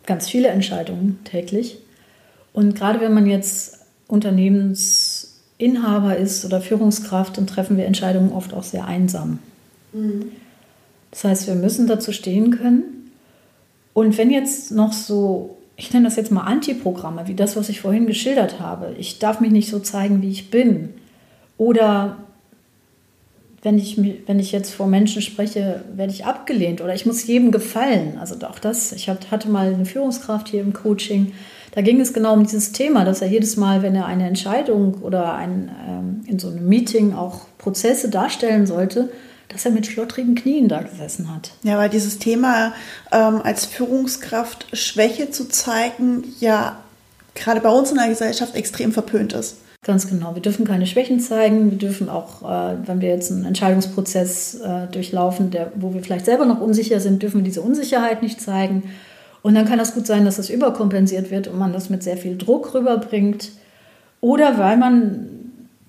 ganz 0.05 0.29
viele 0.29 0.47
Entscheidungen 0.47 1.19
täglich. 1.25 1.77
Und 2.53 2.75
gerade 2.75 3.01
wenn 3.01 3.13
man 3.13 3.27
jetzt 3.27 3.85
Unternehmens 4.07 5.41
Inhaber 5.57 6.17
ist 6.17 6.45
oder 6.45 6.61
Führungskraft, 6.61 7.37
dann 7.37 7.47
treffen 7.47 7.77
wir 7.77 7.85
Entscheidungen 7.85 8.31
oft 8.31 8.53
auch 8.53 8.63
sehr 8.63 8.85
einsam. 8.85 9.39
Mhm. 9.93 10.31
Das 11.11 11.23
heißt, 11.23 11.47
wir 11.47 11.55
müssen 11.55 11.87
dazu 11.87 12.11
stehen 12.11 12.51
können. 12.51 13.11
Und 13.93 14.17
wenn 14.17 14.29
jetzt 14.29 14.71
noch 14.71 14.93
so, 14.93 15.57
ich 15.75 15.91
nenne 15.91 16.05
das 16.05 16.15
jetzt 16.15 16.31
mal 16.31 16.43
Antiprogramme, 16.43 17.27
wie 17.27 17.33
das, 17.33 17.55
was 17.55 17.69
ich 17.69 17.81
vorhin 17.81 18.05
geschildert 18.05 18.59
habe, 18.59 18.95
ich 18.97 19.19
darf 19.19 19.39
mich 19.39 19.51
nicht 19.51 19.69
so 19.69 19.79
zeigen, 19.79 20.21
wie 20.21 20.29
ich 20.29 20.51
bin. 20.51 20.89
Oder 21.57 22.17
wenn 23.67 23.77
ich, 23.77 23.97
wenn 24.25 24.39
ich 24.39 24.53
jetzt 24.53 24.73
vor 24.73 24.87
Menschen 24.87 25.21
spreche, 25.21 25.83
werde 25.93 26.13
ich 26.13 26.25
abgelehnt 26.25 26.79
oder 26.79 26.95
ich 26.95 27.05
muss 27.05 27.27
jedem 27.27 27.51
gefallen. 27.51 28.17
Also 28.17 28.35
auch 28.47 28.59
das, 28.59 28.93
ich 28.93 29.09
hatte 29.09 29.49
mal 29.49 29.73
eine 29.73 29.85
Führungskraft 29.85 30.47
hier 30.47 30.61
im 30.61 30.71
Coaching, 30.71 31.33
da 31.71 31.81
ging 31.81 31.99
es 31.99 32.13
genau 32.13 32.31
um 32.31 32.43
dieses 32.43 32.71
Thema, 32.71 33.03
dass 33.03 33.21
er 33.21 33.27
jedes 33.27 33.57
Mal, 33.57 33.81
wenn 33.81 33.93
er 33.93 34.05
eine 34.05 34.25
Entscheidung 34.25 35.01
oder 35.01 35.35
ein, 35.35 35.69
ähm, 35.85 36.21
in 36.27 36.39
so 36.39 36.47
einem 36.47 36.65
Meeting 36.69 37.13
auch 37.13 37.41
Prozesse 37.57 38.09
darstellen 38.09 38.65
sollte, 38.65 39.09
dass 39.49 39.65
er 39.65 39.71
mit 39.71 39.85
schlottrigen 39.85 40.35
Knien 40.35 40.69
da 40.69 40.81
gesessen 40.81 41.35
hat. 41.35 41.51
Ja, 41.63 41.77
weil 41.77 41.89
dieses 41.89 42.19
Thema 42.19 42.71
ähm, 43.11 43.41
als 43.43 43.65
Führungskraft 43.65 44.65
Schwäche 44.71 45.29
zu 45.29 45.49
zeigen, 45.49 46.23
ja 46.39 46.79
gerade 47.35 47.59
bei 47.59 47.69
uns 47.69 47.91
in 47.91 47.97
der 47.97 48.07
Gesellschaft 48.07 48.55
extrem 48.55 48.93
verpönt 48.93 49.33
ist. 49.33 49.57
Ganz 49.87 50.09
genau. 50.09 50.35
Wir 50.35 50.41
dürfen 50.41 50.65
keine 50.65 50.85
Schwächen 50.85 51.21
zeigen. 51.21 51.71
Wir 51.71 51.77
dürfen 51.77 52.09
auch, 52.09 52.43
äh, 52.43 52.75
wenn 52.85 52.99
wir 52.99 53.07
jetzt 53.07 53.31
einen 53.31 53.45
Entscheidungsprozess 53.45 54.55
äh, 54.55 54.87
durchlaufen, 54.91 55.49
der, 55.49 55.71
wo 55.75 55.93
wir 55.93 56.03
vielleicht 56.03 56.25
selber 56.25 56.45
noch 56.45 56.59
unsicher 56.59 56.99
sind, 56.99 57.23
dürfen 57.23 57.37
wir 57.37 57.45
diese 57.45 57.61
Unsicherheit 57.61 58.21
nicht 58.21 58.41
zeigen. 58.41 58.91
Und 59.43 59.55
dann 59.55 59.63
kann 59.63 59.77
das 59.77 59.93
gut 59.93 60.05
sein, 60.05 60.25
dass 60.25 60.35
das 60.35 60.49
überkompensiert 60.49 61.31
wird 61.31 61.47
und 61.47 61.57
man 61.57 61.71
das 61.71 61.89
mit 61.89 62.03
sehr 62.03 62.17
viel 62.17 62.37
Druck 62.37 62.73
rüberbringt. 62.73 63.51
Oder 64.19 64.57
weil 64.57 64.75
man 64.75 65.29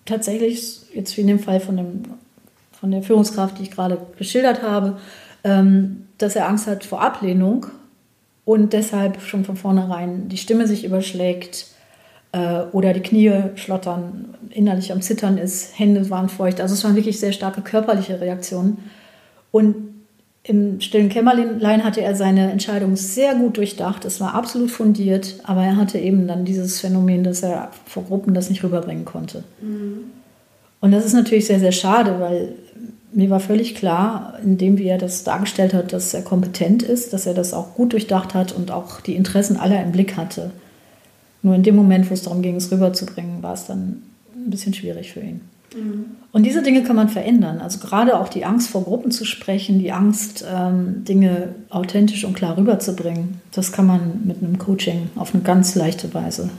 tatsächlich, 0.05 0.79
jetzt 0.95 1.17
wie 1.17 1.23
in 1.23 1.27
dem 1.27 1.41
Fall 1.41 1.59
von, 1.59 1.77
dem, 1.77 2.03
von 2.71 2.93
der 2.93 3.03
Führungskraft, 3.03 3.59
die 3.59 3.65
ich 3.65 3.73
gerade 3.73 3.99
geschildert 4.17 4.63
habe, 4.63 4.97
ähm, 5.43 6.05
dass 6.19 6.37
er 6.37 6.49
Angst 6.49 6.69
hat 6.69 6.85
vor 6.85 7.03
Ablehnung 7.03 7.67
und 8.45 8.75
deshalb 8.75 9.21
schon 9.23 9.45
von 9.45 9.57
vornherein 9.57 10.29
die 10.29 10.37
Stimme 10.37 10.69
sich 10.69 10.85
überschlägt 10.85 11.67
oder 12.73 12.93
die 12.93 13.01
Knie 13.01 13.33
schlottern, 13.55 14.35
innerlich 14.51 14.93
am 14.93 15.01
Zittern 15.01 15.39
ist, 15.39 15.79
Hände 15.79 16.11
waren 16.11 16.29
feucht. 16.29 16.61
Also 16.61 16.75
es 16.75 16.85
waren 16.85 16.95
wirklich 16.95 17.19
sehr 17.19 17.33
starke 17.33 17.63
körperliche 17.63 18.21
Reaktionen. 18.21 18.79
Und 19.51 19.77
im 20.43 20.81
stillen 20.81 21.09
Kämmerlein 21.09 21.85
hatte 21.85 22.01
er 22.01 22.15
seine 22.15 22.51
Entscheidung 22.51 22.97
sehr 22.97 23.35
gut 23.35 23.57
durchdacht. 23.57 24.05
Es 24.05 24.21
war 24.21 24.35
absolut 24.35 24.71
fundiert, 24.71 25.41
aber 25.45 25.63
er 25.63 25.77
hatte 25.77 25.99
eben 25.99 26.27
dann 26.27 26.45
dieses 26.45 26.81
Phänomen, 26.81 27.25
dass 27.25 27.43
er 27.43 27.71
vor 27.87 28.05
Gruppen 28.05 28.35
das 28.35 28.49
nicht 28.49 28.63
rüberbringen 28.63 29.05
konnte. 29.05 29.45
Mhm. 29.61 30.05
Und 30.81 30.93
das 30.93 31.05
ist 31.05 31.15
natürlich 31.15 31.47
sehr, 31.47 31.61
sehr 31.61 31.73
schade, 31.73 32.21
weil 32.21 32.55
mir 33.13 33.31
war 33.31 33.41
völlig 33.41 33.75
klar, 33.75 34.39
indem 34.43 34.79
wie 34.79 34.87
er 34.87 34.99
das 34.99 35.25
dargestellt 35.25 35.75
hat, 35.75 35.93
dass 35.93 36.15
er 36.15 36.23
kompetent 36.23 36.83
ist, 36.83 37.13
dass 37.13 37.27
er 37.27 37.35
das 37.35 37.53
auch 37.53 37.75
gut 37.75 37.93
durchdacht 37.93 38.35
hat 38.35 38.53
und 38.53 38.71
auch 38.71 39.01
die 39.01 39.17
Interessen 39.17 39.57
aller 39.57 39.83
im 39.83 39.93
Blick 39.93 40.17
hatte. 40.17 40.51
Nur 41.43 41.55
in 41.55 41.63
dem 41.63 41.77
Moment, 41.77 42.11
wo 42.11 42.15
es 42.15 42.23
darum 42.23 42.43
ging, 42.43 42.57
es 42.57 42.71
rüberzubringen, 42.71 43.43
war 43.43 43.55
es 43.55 43.67
dann 43.67 44.03
ein 44.35 44.51
bisschen 44.51 44.75
schwierig 44.75 45.13
für 45.13 45.21
ihn. 45.21 45.41
Mhm. 45.75 46.07
Und 46.33 46.45
diese 46.45 46.63
Dinge 46.63 46.83
kann 46.83 46.97
man 46.97 47.09
verändern. 47.09 47.61
Also 47.61 47.79
gerade 47.79 48.19
auch 48.19 48.29
die 48.29 48.45
Angst 48.45 48.71
vor 48.71 48.85
Gruppen 48.85 49.11
zu 49.11 49.25
sprechen, 49.25 49.79
die 49.79 49.93
Angst, 49.93 50.45
ähm, 50.51 51.05
Dinge 51.05 51.55
authentisch 51.71 52.25
und 52.25 52.35
klar 52.35 52.57
rüberzubringen, 52.57 53.41
das 53.53 53.73
kann 53.73 53.87
man 53.87 54.23
mit 54.25 54.43
einem 54.43 54.59
Coaching 54.59 55.11
auf 55.17 55.35
eine 55.35 55.43
ganz 55.43 55.75
leichte 55.75 56.13
Weise. 56.15 56.51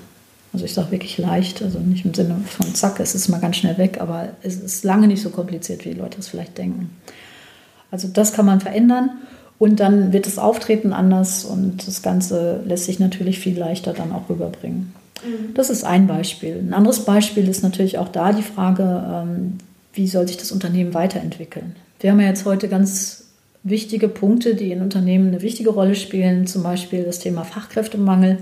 Also 0.51 0.65
ich 0.65 0.73
sage 0.73 0.91
wirklich 0.91 1.17
leicht, 1.17 1.61
also 1.61 1.79
nicht 1.79 2.05
im 2.05 2.13
Sinne 2.13 2.37
von 2.45 2.73
zack, 2.73 2.99
es 2.99 3.13
ist 3.13 3.29
mal 3.29 3.39
ganz 3.39 3.57
schnell 3.57 3.77
weg, 3.77 3.99
aber 4.01 4.29
es 4.41 4.55
ist 4.55 4.83
lange 4.83 5.07
nicht 5.07 5.21
so 5.21 5.29
kompliziert, 5.29 5.85
wie 5.85 5.89
die 5.89 5.99
Leute 5.99 6.19
es 6.19 6.27
vielleicht 6.27 6.57
denken. 6.57 6.89
Also 7.91 8.07
das 8.07 8.33
kann 8.33 8.45
man 8.45 8.59
verändern 8.59 9.11
und 9.59 9.81
dann 9.81 10.13
wird 10.13 10.25
das 10.25 10.39
Auftreten 10.39 10.93
anders 10.93 11.43
und 11.43 11.85
das 11.85 12.01
Ganze 12.01 12.63
lässt 12.65 12.85
sich 12.85 12.99
natürlich 12.99 13.39
viel 13.39 13.59
leichter 13.59 13.93
dann 13.93 14.13
auch 14.13 14.29
rüberbringen. 14.29 14.93
Mhm. 15.23 15.53
Das 15.53 15.69
ist 15.69 15.83
ein 15.83 16.07
Beispiel. 16.07 16.57
Ein 16.57 16.73
anderes 16.73 17.01
Beispiel 17.01 17.47
ist 17.47 17.61
natürlich 17.61 17.97
auch 17.97 18.07
da 18.07 18.31
die 18.31 18.41
Frage, 18.41 19.05
ähm, 19.13 19.57
wie 19.93 20.07
soll 20.07 20.27
sich 20.27 20.37
das 20.37 20.53
Unternehmen 20.53 20.93
weiterentwickeln. 20.93 21.75
Wir 21.99 22.11
haben 22.11 22.21
ja 22.21 22.27
jetzt 22.27 22.45
heute 22.45 22.69
ganz 22.69 23.25
wichtige 23.63 24.07
Punkte, 24.07 24.55
die 24.55 24.71
in 24.71 24.81
Unternehmen 24.81 25.27
eine 25.27 25.41
wichtige 25.41 25.71
Rolle 25.71 25.95
spielen, 25.95 26.47
zum 26.47 26.63
Beispiel 26.63 27.03
das 27.03 27.19
Thema 27.19 27.43
Fachkräftemangel. 27.43 28.37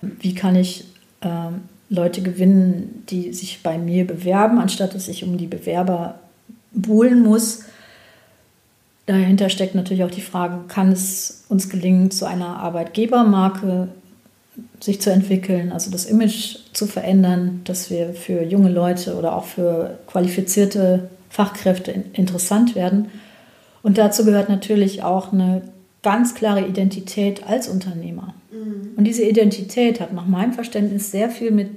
Wie 0.00 0.34
kann 0.36 0.54
ich 0.54 0.84
ähm, 1.22 1.62
Leute 1.88 2.22
gewinnen, 2.22 3.02
die 3.10 3.32
sich 3.32 3.64
bei 3.64 3.78
mir 3.78 4.06
bewerben, 4.06 4.58
anstatt 4.58 4.94
dass 4.94 5.08
ich 5.08 5.24
um 5.24 5.36
die 5.38 5.48
Bewerber 5.48 6.20
buhlen 6.72 7.24
muss? 7.24 7.64
Dahinter 9.06 9.48
steckt 9.48 9.74
natürlich 9.76 10.02
auch 10.02 10.10
die 10.10 10.20
Frage, 10.20 10.64
kann 10.68 10.90
es 10.90 11.44
uns 11.48 11.68
gelingen, 11.68 12.10
zu 12.10 12.26
einer 12.26 12.58
Arbeitgebermarke 12.58 13.88
sich 14.80 15.00
zu 15.00 15.10
entwickeln, 15.10 15.72
also 15.72 15.90
das 15.90 16.06
Image 16.06 16.56
zu 16.72 16.86
verändern, 16.86 17.60
dass 17.64 17.90
wir 17.90 18.14
für 18.14 18.42
junge 18.42 18.70
Leute 18.70 19.16
oder 19.16 19.36
auch 19.36 19.44
für 19.44 19.98
qualifizierte 20.06 21.10
Fachkräfte 21.30 21.92
interessant 22.14 22.74
werden. 22.74 23.08
Und 23.82 23.98
dazu 23.98 24.24
gehört 24.24 24.48
natürlich 24.48 25.02
auch 25.02 25.32
eine 25.32 25.62
ganz 26.02 26.34
klare 26.34 26.66
Identität 26.66 27.46
als 27.46 27.68
Unternehmer. 27.68 28.34
Mhm. 28.50 28.92
Und 28.96 29.04
diese 29.04 29.24
Identität 29.24 30.00
hat 30.00 30.12
nach 30.12 30.26
meinem 30.26 30.52
Verständnis 30.52 31.10
sehr 31.10 31.30
viel 31.30 31.50
mit 31.50 31.68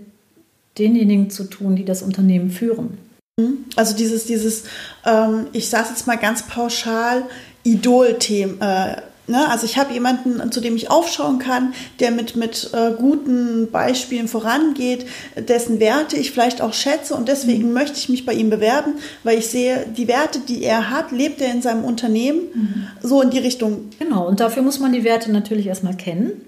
denjenigen 0.78 1.30
zu 1.30 1.44
tun, 1.44 1.76
die 1.76 1.86
das 1.86 2.02
Unternehmen 2.02 2.50
führen. 2.50 2.98
Mhm. 3.39 3.65
Also 3.75 3.95
dieses, 3.95 4.25
dieses, 4.25 4.63
ähm, 5.06 5.47
ich 5.54 5.69
sage 5.69 5.89
jetzt 5.89 6.08
mal 6.08 6.17
ganz 6.17 6.43
pauschal, 6.43 7.23
Idol-Thema, 7.63 8.86
äh, 8.86 9.02
Ne? 9.30 9.47
Also 9.47 9.65
ich 9.65 9.78
habe 9.78 9.93
jemanden, 9.93 10.52
zu 10.52 10.60
dem 10.60 10.75
ich 10.75 10.89
aufschauen 10.89 11.38
kann, 11.38 11.73
der 11.99 12.10
mit, 12.10 12.36
mit 12.36 12.71
äh, 12.73 12.91
guten 12.97 13.69
Beispielen 13.69 14.28
vorangeht, 14.28 15.06
dessen 15.38 15.80
Werte 15.80 16.17
ich 16.17 16.32
vielleicht 16.32 16.62
auch 16.62 16.73
schätze 16.73 17.13
und 17.13 17.28
deswegen 17.28 17.67
mhm. 17.67 17.73
möchte 17.73 17.97
ich 17.97 18.10
mich 18.10 18.25
bei 18.25 18.34
ihm 18.34 18.49
bewerben, 18.49 18.95
weil 19.23 19.38
ich 19.38 19.47
sehe, 19.47 19.86
die 19.95 20.08
Werte, 20.08 20.39
die 20.39 20.63
er 20.63 20.89
hat, 20.89 21.12
lebt 21.12 21.41
er 21.41 21.52
in 21.52 21.62
seinem 21.62 21.86
Unternehmen 21.86 22.39
mhm. 22.54 22.88
so 23.02 23.21
in 23.21 23.30
die 23.30 23.38
Richtung. 23.38 23.89
Genau, 23.99 24.28
und 24.28 24.39
dafür 24.39 24.63
muss 24.63 24.80
man 24.80 24.93
die 24.93 25.04
Werte 25.04 25.32
natürlich 25.32 25.67
erstmal 25.67 25.95
kennen. 25.95 26.41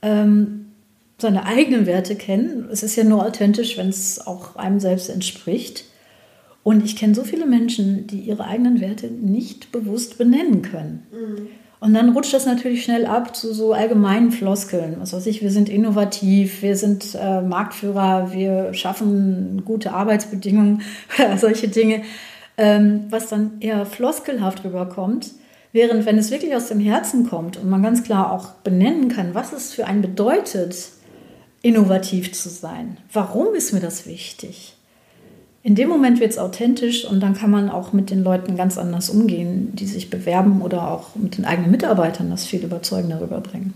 Ähm, 0.00 0.72
seine 1.18 1.44
eigenen 1.44 1.84
Werte 1.84 2.16
kennen. 2.16 2.68
Es 2.72 2.82
ist 2.82 2.96
ja 2.96 3.04
nur 3.04 3.26
authentisch, 3.26 3.76
wenn 3.76 3.88
es 3.90 4.26
auch 4.26 4.56
einem 4.56 4.80
selbst 4.80 5.10
entspricht. 5.10 5.84
Und 6.68 6.84
ich 6.84 6.96
kenne 6.96 7.14
so 7.14 7.24
viele 7.24 7.46
Menschen, 7.46 8.06
die 8.06 8.20
ihre 8.20 8.44
eigenen 8.44 8.82
Werte 8.82 9.06
nicht 9.06 9.72
bewusst 9.72 10.18
benennen 10.18 10.60
können. 10.60 11.06
Mhm. 11.10 11.46
Und 11.80 11.94
dann 11.94 12.10
rutscht 12.10 12.34
das 12.34 12.44
natürlich 12.44 12.84
schnell 12.84 13.06
ab 13.06 13.34
zu 13.34 13.54
so 13.54 13.72
allgemeinen 13.72 14.32
Floskeln. 14.32 14.96
Was 15.00 15.14
weiß 15.14 15.24
ich, 15.28 15.40
wir 15.40 15.50
sind 15.50 15.70
innovativ, 15.70 16.60
wir 16.60 16.76
sind 16.76 17.16
äh, 17.18 17.40
Marktführer, 17.40 18.34
wir 18.34 18.74
schaffen 18.74 19.62
gute 19.64 19.94
Arbeitsbedingungen, 19.94 20.82
solche 21.38 21.68
Dinge, 21.68 22.02
ähm, 22.58 23.04
was 23.08 23.30
dann 23.30 23.52
eher 23.60 23.86
floskelhaft 23.86 24.62
rüberkommt. 24.62 25.30
Während 25.72 26.04
wenn 26.04 26.18
es 26.18 26.30
wirklich 26.30 26.54
aus 26.54 26.68
dem 26.68 26.80
Herzen 26.80 27.26
kommt 27.26 27.56
und 27.56 27.70
man 27.70 27.82
ganz 27.82 28.02
klar 28.02 28.30
auch 28.30 28.50
benennen 28.56 29.08
kann, 29.08 29.34
was 29.34 29.54
es 29.54 29.72
für 29.72 29.86
einen 29.86 30.02
bedeutet, 30.02 30.90
innovativ 31.62 32.34
zu 32.34 32.50
sein. 32.50 32.98
Warum 33.10 33.54
ist 33.54 33.72
mir 33.72 33.80
das 33.80 34.06
wichtig? 34.06 34.74
In 35.68 35.74
dem 35.74 35.90
Moment 35.90 36.18
wird 36.18 36.30
es 36.30 36.38
authentisch 36.38 37.04
und 37.04 37.20
dann 37.20 37.34
kann 37.34 37.50
man 37.50 37.68
auch 37.68 37.92
mit 37.92 38.08
den 38.08 38.24
Leuten 38.24 38.56
ganz 38.56 38.78
anders 38.78 39.10
umgehen, 39.10 39.68
die 39.74 39.84
sich 39.84 40.08
bewerben 40.08 40.62
oder 40.62 40.90
auch 40.90 41.14
mit 41.14 41.36
den 41.36 41.44
eigenen 41.44 41.70
Mitarbeitern 41.70 42.30
das 42.30 42.46
viel 42.46 42.64
überzeugender 42.64 43.20
rüberbringen. 43.20 43.74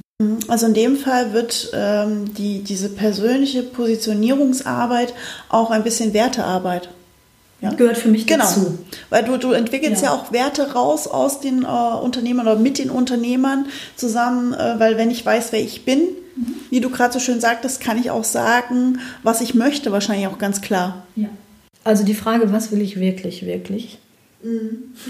Also 0.49 0.65
in 0.65 0.73
dem 0.73 0.97
Fall 0.97 1.35
wird 1.35 1.71
ähm, 1.75 2.33
die, 2.33 2.61
diese 2.63 2.89
persönliche 2.89 3.63
Positionierungsarbeit 3.63 5.13
auch 5.51 5.71
ein 5.71 5.85
bisschen 5.85 6.15
Wertearbeit. 6.15 6.89
Ja? 7.61 7.75
Gehört 7.75 7.99
für 7.99 8.09
mich 8.09 8.27
genau. 8.27 8.45
dazu. 8.45 8.79
Weil 9.11 9.25
du, 9.25 9.37
du 9.37 9.53
entwickelst 9.53 10.03
ja. 10.03 10.09
ja 10.09 10.15
auch 10.15 10.33
Werte 10.33 10.73
raus 10.73 11.07
aus 11.07 11.41
den 11.41 11.65
äh, 11.65 11.67
Unternehmern 11.67 12.47
oder 12.47 12.57
mit 12.57 12.79
den 12.79 12.89
Unternehmern 12.89 13.67
zusammen, 13.97 14.55
äh, 14.55 14.77
weil 14.79 14.97
wenn 14.97 15.11
ich 15.11 15.27
weiß, 15.27 15.53
wer 15.53 15.61
ich 15.61 15.85
bin, 15.85 15.99
mhm. 15.99 16.55
wie 16.71 16.81
du 16.81 16.89
gerade 16.89 17.13
so 17.13 17.19
schön 17.19 17.39
sagtest, 17.39 17.83
kann 17.83 17.99
ich 17.99 18.11
auch 18.11 18.25
sagen, 18.25 19.01
was 19.23 19.43
ich 19.43 19.55
möchte, 19.55 19.93
wahrscheinlich 19.93 20.29
auch 20.29 20.39
ganz 20.39 20.63
klar. 20.63 21.03
Ja. 21.17 21.29
Also 21.85 22.05
die 22.05 22.15
Frage, 22.15 22.53
was 22.53 22.71
will 22.71 22.81
ich 22.81 22.99
wirklich, 22.99 23.45
wirklich? 23.45 23.99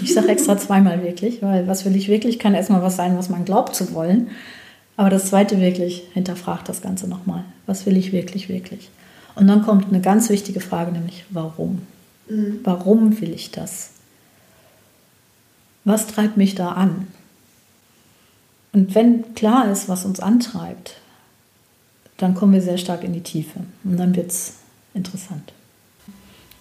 Ich 0.01 0.13
sage 0.13 0.29
extra 0.29 0.57
zweimal 0.59 1.03
wirklich, 1.03 1.41
weil 1.41 1.67
was 1.67 1.85
will 1.85 1.95
ich 1.95 2.07
wirklich 2.07 2.39
kann 2.39 2.53
erstmal 2.53 2.81
was 2.81 2.95
sein, 2.95 3.17
was 3.17 3.29
man 3.29 3.45
glaubt 3.45 3.75
zu 3.75 3.93
wollen. 3.93 4.29
Aber 4.95 5.09
das 5.09 5.27
zweite 5.27 5.59
wirklich 5.59 6.03
hinterfragt 6.13 6.69
das 6.69 6.81
Ganze 6.81 7.07
nochmal. 7.07 7.43
Was 7.65 7.85
will 7.85 7.97
ich 7.97 8.11
wirklich, 8.11 8.47
wirklich? 8.47 8.89
Und 9.35 9.47
dann 9.47 9.63
kommt 9.63 9.87
eine 9.87 10.01
ganz 10.01 10.29
wichtige 10.29 10.59
Frage, 10.59 10.91
nämlich 10.91 11.25
warum? 11.31 11.81
Mhm. 12.29 12.59
Warum 12.63 13.19
will 13.19 13.33
ich 13.33 13.49
das? 13.49 13.91
Was 15.83 16.07
treibt 16.07 16.37
mich 16.37 16.53
da 16.53 16.69
an? 16.73 17.07
Und 18.71 18.93
wenn 18.93 19.33
klar 19.33 19.71
ist, 19.71 19.89
was 19.89 20.05
uns 20.05 20.19
antreibt, 20.19 20.97
dann 22.17 22.35
kommen 22.35 22.53
wir 22.53 22.61
sehr 22.61 22.77
stark 22.77 23.03
in 23.03 23.13
die 23.13 23.21
Tiefe. 23.21 23.61
Und 23.83 23.97
dann 23.97 24.15
wird 24.15 24.31
es 24.31 24.53
interessant 24.93 25.53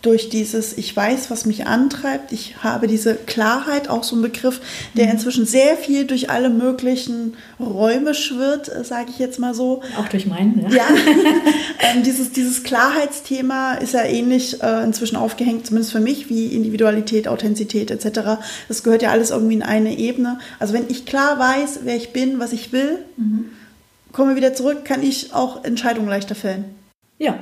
durch 0.03 0.29
dieses, 0.29 0.77
ich 0.77 0.95
weiß, 0.95 1.31
was 1.31 1.47
mich 1.47 1.67
antreibt, 1.67 2.33
ich 2.33 2.57
habe 2.63 2.89
diese 2.89 3.15
Klarheit, 3.15 3.89
auch 3.89 4.03
so 4.03 4.17
ein 4.17 4.23
Begriff, 4.23 4.61
der 4.95 5.07
mhm. 5.07 5.13
inzwischen 5.13 5.47
sehr 5.47 5.77
viel 5.77 6.07
durch 6.07 6.29
alle 6.29 6.51
möglichen 6.51 7.37
Räume 7.61 8.13
schwirrt, 8.15 8.69
äh, 8.69 8.85
sage 8.85 9.11
ich 9.11 9.21
jetzt 9.21 9.39
mal 9.39 9.55
so. 9.55 9.83
Auch 9.97 10.09
durch 10.09 10.27
meinen, 10.27 10.61
ja. 10.61 10.69
ja. 10.71 10.85
ähm, 11.95 12.03
dieses, 12.03 12.33
dieses 12.33 12.65
Klarheitsthema 12.65 13.75
ist 13.75 13.95
ja 13.95 14.03
ähnlich 14.03 14.61
äh, 14.61 14.83
inzwischen 14.83 15.15
aufgehängt, 15.15 15.67
zumindest 15.67 15.93
für 15.93 16.01
mich, 16.01 16.29
wie 16.29 16.47
Individualität, 16.47 17.29
Authentizität 17.29 17.93
etc. 17.93 18.43
Das 18.67 18.83
gehört 18.83 19.03
ja 19.03 19.11
alles 19.11 19.31
irgendwie 19.31 19.55
in 19.55 19.63
eine 19.63 19.97
Ebene. 19.97 20.41
Also 20.59 20.75
wenn 20.75 20.87
ich 20.89 21.07
klar 21.07 21.39
weiß, 21.39 21.81
wer 21.85 21.95
ich 21.95 22.13
bin, 22.13 22.41
was 22.41 22.53
ich 22.53 22.73
will, 22.73 22.99
mhm. 23.17 23.51
komme 24.11 24.35
wieder 24.35 24.53
zurück, 24.53 24.85
kann 24.85 25.05
ich 25.05 25.33
auch 25.33 25.63
Entscheidungen 25.65 26.09
leichter 26.09 26.35
fällen. 26.35 26.65
Ja, 27.19 27.39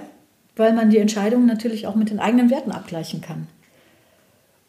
weil 0.61 0.75
man 0.75 0.91
die 0.91 0.99
Entscheidungen 0.99 1.47
natürlich 1.47 1.87
auch 1.87 1.95
mit 1.95 2.11
den 2.11 2.21
eigenen 2.21 2.51
Werten 2.51 2.71
abgleichen 2.71 3.23
kann. 3.23 3.49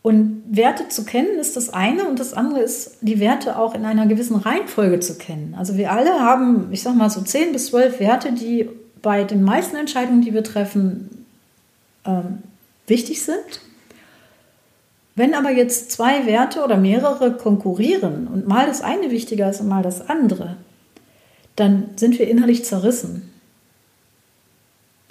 Und 0.02 0.42
Werte 0.50 0.88
zu 0.88 1.04
kennen 1.04 1.38
ist 1.38 1.58
das 1.58 1.70
eine 1.70 2.08
und 2.08 2.18
das 2.18 2.34
andere 2.34 2.62
ist, 2.62 3.00
die 3.02 3.20
Werte 3.20 3.60
auch 3.60 3.76
in 3.76 3.84
einer 3.84 4.08
gewissen 4.08 4.38
Reihenfolge 4.38 5.02
zu 5.02 5.18
kennen. 5.18 5.54
Also 5.60 5.76
wir 5.76 5.92
alle 5.92 6.22
haben, 6.22 6.70
ich 6.72 6.82
sag 6.82 6.96
mal 6.96 7.10
so 7.10 7.22
zehn 7.22 7.52
bis 7.52 7.68
zwölf 7.68 8.00
Werte, 8.00 8.32
die 8.32 8.70
bei 9.02 9.26
den 9.26 9.44
meisten 9.44 9.76
Entscheidungen, 9.76 10.22
die 10.22 10.34
wir 10.34 10.46
treffen, 10.46 11.26
ähm, 12.06 12.40
wichtig 12.88 13.22
sind. 13.22 13.60
Wenn 15.16 15.34
aber 15.34 15.52
jetzt 15.52 15.92
zwei 15.92 16.26
Werte 16.26 16.64
oder 16.64 16.78
mehrere 16.78 17.34
konkurrieren 17.34 18.30
und 18.30 18.48
mal 18.48 18.66
das 18.66 18.82
eine 18.82 19.12
wichtiger 19.12 19.50
ist 19.50 19.60
und 19.60 19.68
mal 19.68 19.84
das 19.84 20.10
andere, 20.10 20.56
dann 21.58 21.90
sind 21.98 22.18
wir 22.18 22.30
innerlich 22.30 22.64
zerrissen 22.64 23.31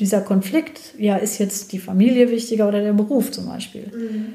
dieser 0.00 0.20
Konflikt, 0.22 0.94
ja, 0.98 1.16
ist 1.16 1.38
jetzt 1.38 1.72
die 1.72 1.78
Familie 1.78 2.30
wichtiger 2.30 2.66
oder 2.66 2.80
der 2.80 2.92
Beruf 2.92 3.30
zum 3.30 3.46
Beispiel. 3.46 3.86
Mhm. 3.94 4.26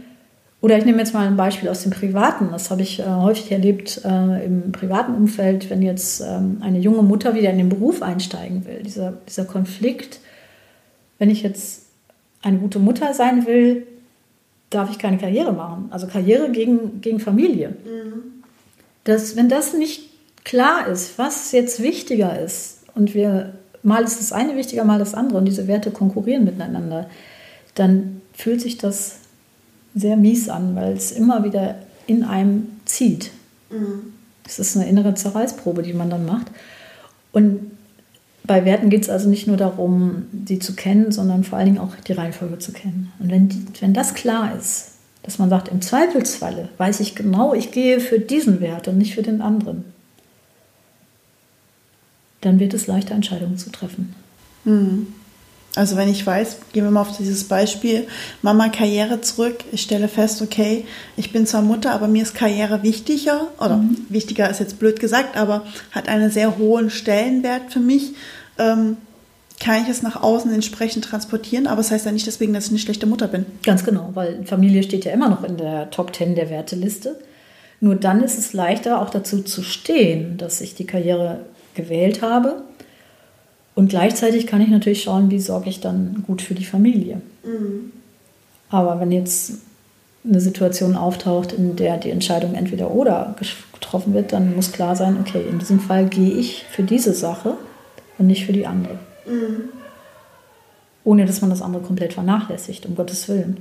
Oder 0.62 0.78
ich 0.78 0.86
nehme 0.86 1.00
jetzt 1.00 1.14
mal 1.14 1.28
ein 1.28 1.38
Beispiel 1.38 1.70
aus 1.70 1.84
dem 1.84 1.92
Privaten. 1.92 2.50
Das 2.52 2.72
habe 2.72 2.82
ich 2.82 3.00
äh, 3.00 3.04
häufig 3.04 3.52
erlebt 3.52 4.02
äh, 4.04 4.46
im 4.46 4.72
privaten 4.72 5.14
Umfeld, 5.14 5.70
wenn 5.70 5.82
jetzt 5.82 6.22
ähm, 6.22 6.58
eine 6.62 6.80
junge 6.80 7.04
Mutter 7.04 7.36
wieder 7.36 7.52
in 7.52 7.58
den 7.58 7.70
Beruf 7.70 8.02
einsteigen 8.02 8.66
will. 8.66 8.82
Dieser, 8.84 9.14
dieser 9.28 9.46
Konflikt, 9.46 10.20
wenn 11.20 11.30
ich 11.30 11.44
jetzt 11.44 11.84
eine 12.42 12.58
gute 12.58 12.80
Mutter 12.80 13.14
sein 13.14 13.46
will, 13.46 13.86
darf 14.70 14.90
ich 14.90 14.98
keine 14.98 15.18
Karriere 15.18 15.54
machen. 15.54 15.88
Also 15.92 16.08
Karriere 16.08 16.52
gegen, 16.52 17.02
gegen 17.02 17.20
Familie. 17.20 17.70
Mhm. 17.70 18.44
Das, 19.04 19.36
wenn 19.36 19.50
das 19.50 19.74
nicht 19.74 20.10
klar 20.44 20.88
ist, 20.88 21.18
was 21.20 21.52
jetzt 21.52 21.84
wichtiger 21.84 22.40
ist 22.40 22.84
und 22.96 23.14
wir 23.14 23.54
mal 23.86 24.04
ist 24.04 24.20
das 24.20 24.34
eine 24.34 24.56
wichtiger, 24.56 24.84
mal 24.84 25.00
das 25.00 25.14
andere 25.14 25.38
und 25.38 25.46
diese 25.46 25.68
Werte 25.68 25.92
konkurrieren 25.92 26.44
miteinander, 26.44 27.08
dann 27.76 28.22
fühlt 28.34 28.60
sich 28.60 28.78
das 28.78 29.18
sehr 29.94 30.18
mies 30.18 30.50
an, 30.50 30.76
weil 30.76 30.94
es 30.94 31.12
immer 31.12 31.44
wieder 31.44 31.76
in 32.08 32.24
einem 32.24 32.68
zieht. 32.86 33.32
Mhm. 33.70 34.14
Es 34.46 34.60
ist 34.60 34.76
eine 34.76 34.88
innere 34.88 35.16
Zerreißprobe, 35.16 35.84
die 35.84 35.94
man 35.94 36.10
dann 36.10 36.26
macht. 36.26 36.48
Und 37.32 37.72
bei 38.44 38.66
Werten 38.66 38.90
geht 38.90 39.04
es 39.04 39.10
also 39.10 39.30
nicht 39.30 39.48
nur 39.48 39.58
darum, 39.58 40.28
sie 40.48 40.60
zu 40.60 40.76
kennen, 40.76 41.12
sondern 41.12 41.44
vor 41.44 41.58
allen 41.58 41.68
Dingen 41.68 41.80
auch 41.80 41.96
die 41.96 42.14
Reihenfolge 42.14 42.60
zu 42.60 42.72
kennen. 42.74 43.12
Und 43.20 43.32
wenn, 43.32 43.50
die, 43.50 43.66
wenn 43.80 43.94
das 43.94 44.14
klar 44.14 44.56
ist, 44.56 44.92
dass 45.24 45.40
man 45.40 45.50
sagt, 45.50 45.70
im 45.70 45.82
Zweifelsfalle 45.82 46.70
weiß 46.78 47.00
ich 47.00 47.16
genau, 47.16 47.54
ich 47.54 47.72
gehe 47.72 48.00
für 48.00 48.20
diesen 48.20 48.62
Wert 48.62 48.88
und 48.88 48.98
nicht 48.98 49.16
für 49.16 49.24
den 49.24 49.42
anderen, 49.42 49.86
dann 52.46 52.60
wird 52.60 52.74
es 52.74 52.88
leichter, 52.88 53.16
Entscheidungen 53.16 53.58
zu 53.58 53.72
treffen. 53.72 54.16
Mhm. 54.64 55.08
Also 55.76 55.98
wenn 55.98 56.10
ich 56.10 56.26
weiß, 56.26 56.58
gehen 56.72 56.86
wir 56.86 56.92
mal 56.92 57.02
auf 57.02 57.18
dieses 57.18 57.44
Beispiel, 57.44 58.08
Mama 58.42 58.70
Karriere 58.70 59.20
zurück, 59.20 59.66
ich 59.74 59.82
stelle 59.82 60.08
fest, 60.08 60.42
okay, 60.42 60.86
ich 61.18 61.34
bin 61.34 61.46
zwar 61.46 61.62
Mutter, 61.62 61.92
aber 61.92 62.08
mir 62.08 62.24
ist 62.24 62.34
Karriere 62.34 62.82
wichtiger, 62.82 63.50
oder 63.60 63.78
mhm. 63.78 63.98
wichtiger 64.08 64.50
ist 64.50 64.62
jetzt 64.62 64.80
blöd 64.80 65.02
gesagt, 65.02 65.36
aber 65.36 65.66
hat 65.92 66.08
einen 66.08 66.32
sehr 66.32 66.58
hohen 66.58 66.90
Stellenwert 66.90 67.74
für 67.74 67.82
mich, 67.82 68.14
ähm, 68.58 68.96
kann 69.60 69.84
ich 69.84 69.90
es 69.90 70.02
nach 70.02 70.22
außen 70.22 70.54
entsprechend 70.54 71.06
transportieren, 71.06 71.68
aber 71.68 71.82
es 71.82 71.88
das 71.88 71.96
heißt 71.96 72.06
ja 72.06 72.12
nicht 72.14 72.28
deswegen, 72.28 72.54
dass 72.54 72.66
ich 72.66 72.72
eine 72.72 72.80
schlechte 72.80 73.06
Mutter 73.06 73.28
bin. 73.28 73.46
Ganz 73.64 73.84
genau, 73.84 74.12
weil 74.14 74.46
Familie 74.46 74.84
steht 74.84 75.04
ja 75.04 75.12
immer 75.12 75.30
noch 75.30 75.44
in 75.44 75.58
der 75.58 75.90
Top 75.92 76.14
Ten 76.14 76.36
der 76.36 76.50
Werteliste. 76.50 77.20
Nur 77.82 77.96
dann 77.96 78.24
ist 78.24 78.38
es 78.38 78.54
leichter, 78.54 79.02
auch 79.02 79.10
dazu 79.10 79.42
zu 79.44 79.62
stehen, 79.62 80.38
dass 80.38 80.62
ich 80.62 80.76
die 80.76 80.86
Karriere 80.86 81.46
gewählt 81.76 82.22
habe. 82.22 82.64
Und 83.76 83.90
gleichzeitig 83.90 84.48
kann 84.48 84.62
ich 84.62 84.70
natürlich 84.70 85.04
schauen, 85.04 85.30
wie 85.30 85.40
sorge 85.40 85.70
ich 85.70 85.82
dann 85.82 86.24
gut 86.26 86.42
für 86.42 86.56
die 86.56 86.66
Familie. 86.66 87.22
Mhm. 87.44 87.92
Aber 88.70 89.00
wenn 89.00 89.12
jetzt 89.12 89.60
eine 90.24 90.40
Situation 90.40 90.96
auftaucht, 90.96 91.52
in 91.52 91.76
der 91.76 91.98
die 91.98 92.10
Entscheidung 92.10 92.56
entweder 92.56 92.92
oder 92.92 93.36
getroffen 93.74 94.14
wird, 94.14 94.34
dann 94.34 94.56
muss 94.56 94.72
klar 94.72 94.96
sein, 94.96 95.18
okay, 95.20 95.44
in 95.48 95.60
diesem 95.60 95.80
Fall 95.80 96.08
gehe 96.08 96.32
ich 96.32 96.66
für 96.72 96.84
diese 96.84 97.14
Sache 97.14 97.56
und 98.18 98.28
nicht 98.28 98.46
für 98.46 98.54
die 98.54 98.66
andere. 98.66 98.98
Mhm. 99.28 99.70
Ohne 101.04 101.26
dass 101.26 101.42
man 101.42 101.52
das 101.52 101.62
andere 101.62 101.84
komplett 101.84 102.14
vernachlässigt, 102.14 102.86
um 102.86 102.96
Gottes 102.96 103.28
Willen. 103.28 103.58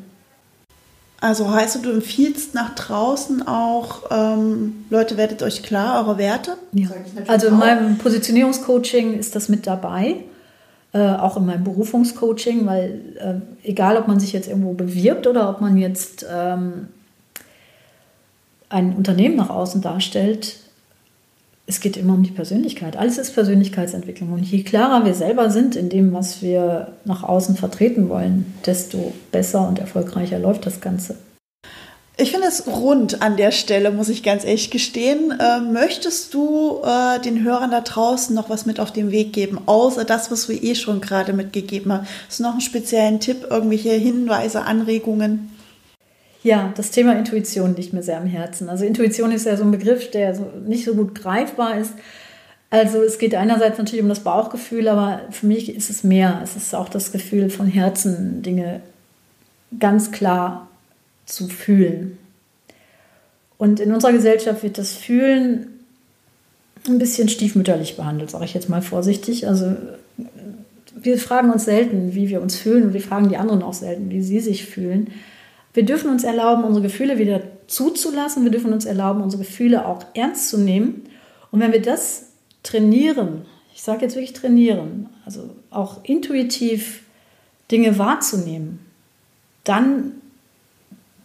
Also 1.24 1.50
heißt 1.50 1.76
du, 1.76 1.78
du 1.78 1.90
empfiehlst 1.90 2.54
nach 2.54 2.74
draußen 2.74 3.48
auch, 3.48 4.02
ähm, 4.10 4.84
Leute, 4.90 5.16
werdet 5.16 5.42
euch 5.42 5.62
klar, 5.62 6.04
eure 6.04 6.18
Werte? 6.18 6.58
Ja. 6.72 6.88
Also 7.28 7.46
in 7.46 7.56
meinem 7.56 7.96
Positionierungscoaching 7.96 9.18
ist 9.18 9.34
das 9.34 9.48
mit 9.48 9.66
dabei, 9.66 10.16
äh, 10.92 10.98
auch 10.98 11.38
in 11.38 11.46
meinem 11.46 11.64
Berufungscoaching, 11.64 12.66
weil 12.66 13.00
äh, 13.16 13.66
egal, 13.66 13.96
ob 13.96 14.06
man 14.06 14.20
sich 14.20 14.34
jetzt 14.34 14.48
irgendwo 14.48 14.74
bewirbt 14.74 15.26
oder 15.26 15.48
ob 15.48 15.62
man 15.62 15.78
jetzt 15.78 16.26
ähm, 16.30 16.88
ein 18.68 18.94
Unternehmen 18.94 19.36
nach 19.36 19.48
außen 19.48 19.80
darstellt, 19.80 20.58
es 21.66 21.80
geht 21.80 21.96
immer 21.96 22.14
um 22.14 22.22
die 22.22 22.30
Persönlichkeit. 22.30 22.96
Alles 22.96 23.16
ist 23.16 23.32
Persönlichkeitsentwicklung. 23.32 24.32
Und 24.32 24.44
je 24.44 24.62
klarer 24.62 25.04
wir 25.04 25.14
selber 25.14 25.50
sind 25.50 25.76
in 25.76 25.88
dem, 25.88 26.12
was 26.12 26.42
wir 26.42 26.92
nach 27.04 27.22
außen 27.22 27.56
vertreten 27.56 28.08
wollen, 28.08 28.52
desto 28.66 29.14
besser 29.32 29.66
und 29.66 29.78
erfolgreicher 29.78 30.38
läuft 30.38 30.66
das 30.66 30.80
Ganze. 30.80 31.16
Ich 32.16 32.30
finde 32.30 32.46
es 32.46 32.68
rund 32.68 33.22
an 33.22 33.36
der 33.36 33.50
Stelle, 33.50 33.90
muss 33.90 34.08
ich 34.08 34.22
ganz 34.22 34.44
ehrlich 34.44 34.70
gestehen. 34.70 35.32
Äh, 35.32 35.60
möchtest 35.60 36.32
du 36.32 36.80
äh, 36.84 37.18
den 37.20 37.42
Hörern 37.42 37.72
da 37.72 37.80
draußen 37.80 38.36
noch 38.36 38.48
was 38.48 38.66
mit 38.66 38.78
auf 38.78 38.92
den 38.92 39.10
Weg 39.10 39.32
geben, 39.32 39.58
außer 39.66 40.04
das, 40.04 40.30
was 40.30 40.48
wir 40.48 40.62
eh 40.62 40.76
schon 40.76 41.00
gerade 41.00 41.32
mitgegeben 41.32 41.92
haben? 41.92 42.06
Du 42.36 42.42
noch 42.44 42.52
einen 42.52 42.60
speziellen 42.60 43.18
Tipp, 43.18 43.46
irgendwelche 43.50 43.94
Hinweise, 43.94 44.62
Anregungen? 44.62 45.50
Ja, 46.44 46.74
das 46.76 46.90
Thema 46.90 47.18
Intuition 47.18 47.74
liegt 47.74 47.94
mir 47.94 48.02
sehr 48.02 48.18
am 48.18 48.26
Herzen. 48.26 48.68
Also 48.68 48.84
Intuition 48.84 49.32
ist 49.32 49.46
ja 49.46 49.56
so 49.56 49.64
ein 49.64 49.70
Begriff, 49.70 50.10
der 50.10 50.34
so 50.34 50.44
nicht 50.66 50.84
so 50.84 50.94
gut 50.94 51.14
greifbar 51.14 51.78
ist. 51.78 51.94
Also 52.68 53.02
es 53.02 53.18
geht 53.18 53.34
einerseits 53.34 53.78
natürlich 53.78 54.02
um 54.02 54.10
das 54.10 54.20
Bauchgefühl, 54.20 54.88
aber 54.88 55.22
für 55.30 55.46
mich 55.46 55.74
ist 55.74 55.88
es 55.88 56.04
mehr. 56.04 56.42
Es 56.44 56.54
ist 56.54 56.74
auch 56.74 56.90
das 56.90 57.12
Gefühl 57.12 57.48
von 57.48 57.66
Herzen, 57.66 58.42
Dinge 58.42 58.82
ganz 59.80 60.12
klar 60.12 60.68
zu 61.24 61.48
fühlen. 61.48 62.18
Und 63.56 63.80
in 63.80 63.94
unserer 63.94 64.12
Gesellschaft 64.12 64.62
wird 64.62 64.76
das 64.76 64.92
Fühlen 64.92 65.68
ein 66.86 66.98
bisschen 66.98 67.30
stiefmütterlich 67.30 67.96
behandelt, 67.96 68.30
sage 68.30 68.44
ich 68.44 68.52
jetzt 68.52 68.68
mal 68.68 68.82
vorsichtig. 68.82 69.48
Also 69.48 69.76
wir 70.94 71.16
fragen 71.16 71.50
uns 71.50 71.64
selten, 71.64 72.14
wie 72.14 72.28
wir 72.28 72.42
uns 72.42 72.56
fühlen 72.56 72.82
und 72.82 72.92
wir 72.92 73.00
fragen 73.00 73.30
die 73.30 73.38
anderen 73.38 73.62
auch 73.62 73.72
selten, 73.72 74.10
wie 74.10 74.20
sie 74.20 74.40
sich 74.40 74.66
fühlen. 74.66 75.10
Wir 75.74 75.84
dürfen 75.84 76.10
uns 76.10 76.24
erlauben, 76.24 76.64
unsere 76.64 76.84
Gefühle 76.84 77.18
wieder 77.18 77.42
zuzulassen. 77.66 78.44
Wir 78.44 78.52
dürfen 78.52 78.72
uns 78.72 78.84
erlauben, 78.84 79.22
unsere 79.22 79.42
Gefühle 79.42 79.86
auch 79.86 80.04
ernst 80.14 80.48
zu 80.48 80.58
nehmen. 80.58 81.02
Und 81.50 81.60
wenn 81.60 81.72
wir 81.72 81.82
das 81.82 82.30
trainieren, 82.62 83.42
ich 83.74 83.82
sage 83.82 84.02
jetzt 84.02 84.14
wirklich 84.14 84.32
trainieren, 84.32 85.08
also 85.26 85.50
auch 85.70 86.04
intuitiv 86.04 87.02
Dinge 87.70 87.98
wahrzunehmen, 87.98 88.78
dann 89.64 90.12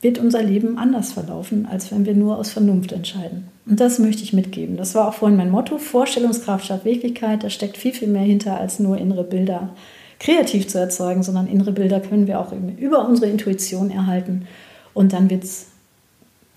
wird 0.01 0.17
unser 0.17 0.41
Leben 0.41 0.77
anders 0.77 1.11
verlaufen, 1.11 1.67
als 1.69 1.91
wenn 1.91 2.05
wir 2.05 2.15
nur 2.15 2.37
aus 2.37 2.49
Vernunft 2.49 2.91
entscheiden. 2.91 3.47
Und 3.65 3.79
das 3.79 3.99
möchte 3.99 4.23
ich 4.23 4.33
mitgeben. 4.33 4.77
Das 4.77 4.95
war 4.95 5.07
auch 5.07 5.13
vorhin 5.13 5.37
mein 5.37 5.51
Motto, 5.51 5.77
Vorstellungskraft 5.77 6.65
statt 6.65 6.85
Wirklichkeit. 6.85 7.43
Da 7.43 7.49
steckt 7.49 7.77
viel, 7.77 7.93
viel 7.93 8.07
mehr 8.07 8.23
hinter 8.23 8.57
als 8.57 8.79
nur 8.79 8.97
innere 8.97 9.23
Bilder 9.23 9.75
kreativ 10.19 10.67
zu 10.67 10.77
erzeugen, 10.77 11.23
sondern 11.23 11.47
innere 11.47 11.71
Bilder 11.71 11.99
können 11.99 12.27
wir 12.27 12.39
auch 12.39 12.51
über 12.51 13.07
unsere 13.07 13.31
Intuition 13.31 13.89
erhalten. 13.89 14.47
Und 14.93 15.13
dann 15.13 15.29
wird's, 15.29 15.67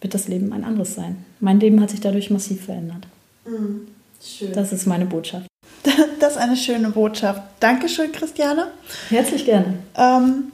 wird 0.01 0.15
das 0.15 0.29
Leben 0.29 0.53
ein 0.53 0.65
anderes 0.65 0.95
sein. 0.95 1.25
Mein 1.41 1.61
Leben 1.61 1.81
hat 1.81 1.91
sich 1.91 2.01
dadurch 2.01 2.31
massiv 2.31 2.65
verändert. 2.65 3.07
Mhm. 3.47 3.87
Schön. 4.21 4.53
Das 4.53 4.73
ist 4.73 4.87
meine 4.87 5.07
Botschaft. 5.07 5.47
Das 6.21 6.35
ist 6.35 6.39
eine 6.39 6.57
schöne 6.57 6.91
Botschaft. 6.91 7.43
Dankeschön, 7.59 8.13
Christiane. 8.13 8.69
Herzlich 9.09 9.45
gerne. 9.45 9.75
Ähm, 9.97 10.53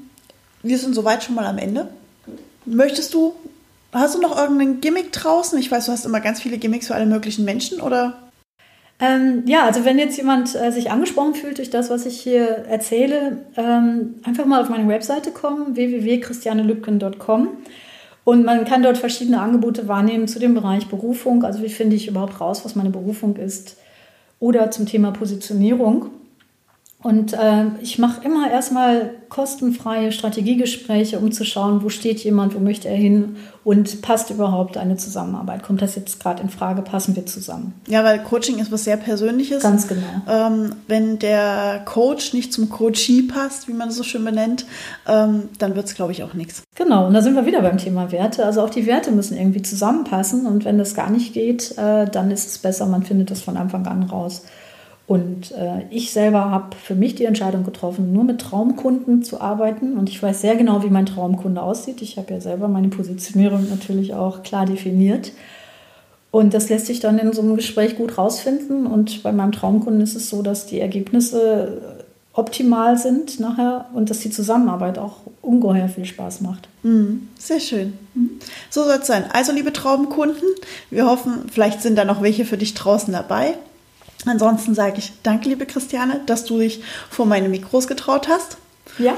wir 0.63 0.79
sind 0.79 0.95
soweit 0.95 1.23
schon 1.23 1.35
mal 1.35 1.45
am 1.45 1.59
Ende. 1.59 1.89
Möchtest 2.65 3.13
du, 3.13 3.35
hast 3.93 4.15
du 4.15 4.21
noch 4.21 4.37
irgendeinen 4.37 4.81
Gimmick 4.81 5.13
draußen? 5.13 5.59
Ich 5.59 5.71
weiß, 5.71 5.85
du 5.87 5.93
hast 5.93 6.07
immer 6.07 6.21
ganz 6.21 6.41
viele 6.41 6.57
Gimmicks 6.57 6.87
für 6.87 6.95
alle 6.95 7.05
möglichen 7.05 7.45
Menschen, 7.45 7.83
oder? 7.83 8.28
Ähm, 9.01 9.45
ja, 9.47 9.65
also 9.65 9.85
wenn 9.85 9.99
jetzt 9.99 10.17
jemand 10.17 10.55
äh, 10.57 10.73
sich 10.73 10.91
angesprochen 10.91 11.35
fühlt 11.35 11.59
durch 11.59 11.71
das, 11.71 11.89
was 11.89 12.05
ich 12.05 12.21
hier 12.21 12.47
erzähle, 12.69 13.39
ähm, 13.57 14.17
einfach 14.25 14.45
mal 14.45 14.61
auf 14.61 14.69
meine 14.69 14.89
Webseite 14.89 15.31
kommen, 15.31 15.77
www.christianelübken.com. 15.77 17.49
Und 18.25 18.45
man 18.45 18.65
kann 18.65 18.83
dort 18.83 18.99
verschiedene 18.99 19.41
Angebote 19.41 19.89
wahrnehmen 19.89 20.29
zu 20.29 20.39
dem 20.39 20.55
Bereich 20.55 20.89
Berufung. 20.89 21.45
Also 21.45 21.63
wie 21.63 21.69
finde 21.69 21.97
ich 21.97 22.09
überhaupt 22.09 22.41
raus, 22.41 22.65
was 22.65 22.75
meine 22.75 22.91
Berufung 22.91 23.37
ist? 23.37 23.77
Oder 24.41 24.71
zum 24.71 24.87
Thema 24.87 25.13
Positionierung. 25.13 26.11
Und 27.01 27.33
äh, 27.33 27.67
ich 27.81 28.01
mache 28.01 28.25
immer 28.25 28.51
erstmal 28.51 29.11
kostenfreie 29.29 30.11
Strategiegespräche, 30.11 31.21
um 31.21 31.31
zu 31.31 31.45
schauen, 31.45 31.85
wo 31.85 31.91
steht 31.91 32.19
jemand, 32.25 32.57
wo 32.57 32.59
möchte 32.59 32.89
er 32.89 32.97
hin 32.97 33.37
und 33.63 34.03
passt 34.03 34.31
überhaupt 34.31 34.77
eine 34.77 34.97
Zusammenarbeit? 34.97 35.63
Kommt 35.63 35.81
das 35.81 35.95
jetzt 35.95 36.19
gerade 36.19 36.43
in 36.43 36.49
Frage? 36.49 36.83
Passen 36.83 37.15
wir 37.15 37.25
zusammen? 37.25 37.75
Ja, 37.87 38.03
weil 38.03 38.19
Coaching 38.19 38.59
ist 38.59 38.73
was 38.73 38.83
sehr 38.83 38.97
Persönliches. 38.97 39.63
Ganz 39.63 39.87
genau. 39.87 40.03
Ähm, 40.29 40.75
wenn 40.89 41.21
der 41.21 41.83
Coach 41.85 42.33
nicht 42.33 42.53
zum 42.53 42.69
Coachee 42.69 43.23
passt, 43.23 43.69
wie 43.69 43.75
man 43.75 43.91
es 43.91 43.97
so 43.97 44.03
schön 44.03 44.25
benennt, 44.25 44.67
ähm, 45.07 45.45
dann 45.61 45.77
wird 45.77 45.87
es, 45.87 45.95
glaube 45.95 46.11
ich, 46.11 46.25
auch 46.25 46.35
nichts. 46.35 46.65
Genau, 46.75 47.07
und 47.07 47.15
da 47.15 47.23
sind 47.23 47.37
wir 47.37 47.47
wieder 47.47 47.63
beim 47.63 47.79
Thema 47.79 48.11
Werte. 48.11 48.45
Also 48.45 48.61
auch 48.61 48.71
die 48.71 48.87
Werte 48.87 49.13
müssen 49.13 49.39
irgendwie 49.39 49.63
zusammenpassen 49.63 50.47
und 50.47 50.65
wenn 50.65 50.79
das 50.79 50.97
gar 50.97 51.11
nicht 51.11 51.33
geht, 51.33 51.79
äh, 51.79 52.07
dann 52.11 52.33
ist 52.33 52.49
es 52.49 52.59
besser, 52.59 52.87
man 52.87 53.05
findet 53.05 53.31
das 53.31 53.41
von 53.41 53.57
Anfang 53.57 53.87
an 53.87 54.03
raus. 54.03 54.43
Und 55.09 55.53
äh, 55.53 55.87
ich 55.89 56.13
selber 56.13 56.51
habe 56.51 56.77
für 56.77 56.95
mich 56.95 57.15
die 57.15 57.25
Entscheidung 57.25 57.65
getroffen, 57.65 58.13
nur 58.13 58.25
mit 58.25 58.43
Traumkunden 58.43 59.23
zu 59.23 59.41
arbeiten. 59.41 59.97
Und 59.97 60.11
ich 60.11 60.23
weiß 60.23 60.43
sehr 60.43 60.55
genau, 60.55 60.83
wie 60.83 60.91
mein 60.91 61.07
Traumkunde 61.07 61.63
aussieht. 61.63 62.03
Ich 62.03 62.19
habe 62.19 62.35
ja 62.35 62.43
selber 62.43 62.69
meine 62.69 62.89
Positionierung 62.89 63.71
natürlich 63.71 64.13
auch 64.13 64.43
klar 64.43 64.67
definiert. 64.67 65.33
Und 66.31 66.53
das 66.53 66.69
lässt 66.69 66.85
sich 66.85 67.01
dann 67.01 67.19
in 67.19 67.33
so 67.33 67.41
einem 67.41 67.57
Gespräch 67.57 67.97
gut 67.97 68.19
rausfinden. 68.19 68.87
Und 68.87 69.23
bei 69.23 69.33
meinem 69.33 69.53
Traumkunden 69.53 70.03
ist 70.03 70.15
es 70.15 70.29
so, 70.29 70.43
dass 70.43 70.67
die 70.67 70.79
Ergebnisse 70.79 72.05
optimal 72.35 72.99
sind 72.99 73.41
nachher 73.41 73.87
und 73.95 74.11
dass 74.11 74.19
die 74.19 74.31
Zusammenarbeit 74.31 74.99
auch 74.99 75.17
ungeheuer 75.41 75.89
viel 75.89 76.05
Spaß 76.05 76.43
macht. 76.43 76.69
Mhm, 76.83 77.29
sehr 77.39 77.61
schön. 77.61 77.95
So 78.69 78.85
soll 78.85 78.99
es 79.01 79.07
sein. 79.07 79.25
Also, 79.33 79.53
liebe 79.53 79.73
Traumkunden, 79.73 80.47
wir 80.91 81.07
hoffen, 81.07 81.47
vielleicht 81.51 81.81
sind 81.81 81.97
da 81.97 82.05
noch 82.05 82.21
welche 82.21 82.45
für 82.45 82.59
dich 82.59 82.75
draußen 82.75 83.11
dabei. 83.11 83.55
Ansonsten 84.27 84.75
sage 84.75 84.99
ich 84.99 85.13
danke, 85.23 85.49
liebe 85.49 85.67
Christiane, 85.67 86.21
dass 86.27 86.45
du 86.45 86.59
dich 86.59 86.83
vor 87.11 87.27
meine 87.27 87.49
Mikros 87.49 87.87
getraut 87.87 88.29
hast. 88.29 88.59
Ja, 88.99 89.17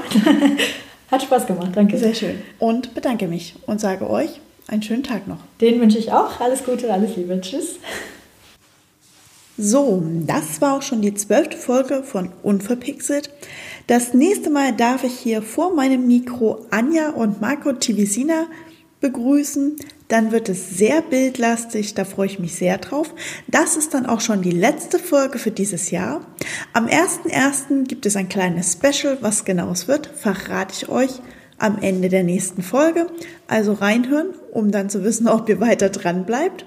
hat 1.10 1.22
Spaß 1.22 1.46
gemacht, 1.46 1.70
danke. 1.74 1.98
Sehr 1.98 2.14
schön. 2.14 2.42
Und 2.58 2.94
bedanke 2.94 3.26
mich 3.26 3.54
und 3.66 3.80
sage 3.80 4.08
euch 4.08 4.40
einen 4.66 4.82
schönen 4.82 5.02
Tag 5.02 5.26
noch. 5.26 5.38
Den 5.60 5.80
wünsche 5.80 5.98
ich 5.98 6.12
auch. 6.12 6.40
Alles 6.40 6.64
Gute, 6.64 6.92
alles 6.92 7.16
Liebe. 7.16 7.40
Tschüss. 7.40 7.76
So, 9.62 10.02
das 10.26 10.60
war 10.62 10.76
auch 10.76 10.82
schon 10.82 11.02
die 11.02 11.12
zwölfte 11.12 11.56
Folge 11.56 12.02
von 12.02 12.30
Unverpixelt. 12.42 13.30
Das 13.88 14.14
nächste 14.14 14.48
Mal 14.48 14.72
darf 14.72 15.04
ich 15.04 15.18
hier 15.18 15.42
vor 15.42 15.74
meinem 15.74 16.06
Mikro 16.06 16.64
Anja 16.70 17.10
und 17.10 17.40
Marco 17.40 17.72
Tivisina 17.72 18.46
begrüßen. 19.00 19.76
Dann 20.11 20.33
wird 20.33 20.49
es 20.49 20.70
sehr 20.70 21.03
bildlastig, 21.03 21.94
da 21.94 22.05
freue 22.05 22.27
ich 22.27 22.40
mich 22.40 22.57
sehr 22.57 22.79
drauf. 22.79 23.14
Das 23.46 23.77
ist 23.77 23.94
dann 23.94 24.07
auch 24.07 24.20
schon 24.20 24.42
die 24.42 24.51
letzte 24.51 24.99
Folge 24.99 25.38
für 25.38 25.53
dieses 25.53 25.92
Jahr. 25.92 26.27
Am 26.73 26.87
1.1. 26.87 27.87
gibt 27.87 28.05
es 28.07 28.16
ein 28.16 28.29
kleines 28.29 28.73
Special, 28.73 29.18
was 29.20 29.44
genau 29.44 29.70
es 29.70 29.87
wird, 29.87 30.09
verrate 30.09 30.75
ich 30.75 30.88
euch 30.88 31.23
am 31.59 31.79
Ende 31.81 32.09
der 32.09 32.25
nächsten 32.25 32.62
Folge. 32.62 33.07
Also 33.46 33.73
reinhören, 33.73 34.35
um 34.51 34.73
dann 34.73 34.90
zu 34.90 35.05
wissen, 35.05 35.29
ob 35.29 35.49
ihr 35.49 35.61
weiter 35.61 35.90
dran 35.90 36.27
bleibt. 36.27 36.66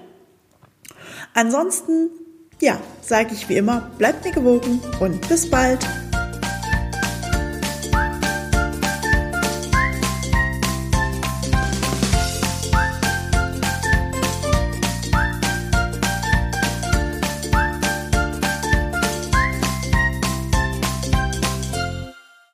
Ansonsten, 1.34 2.08
ja, 2.62 2.80
sage 3.02 3.34
ich 3.34 3.50
wie 3.50 3.58
immer, 3.58 3.90
bleibt 3.98 4.24
mir 4.24 4.32
gewogen 4.32 4.80
und 5.00 5.28
bis 5.28 5.50
bald. 5.50 5.86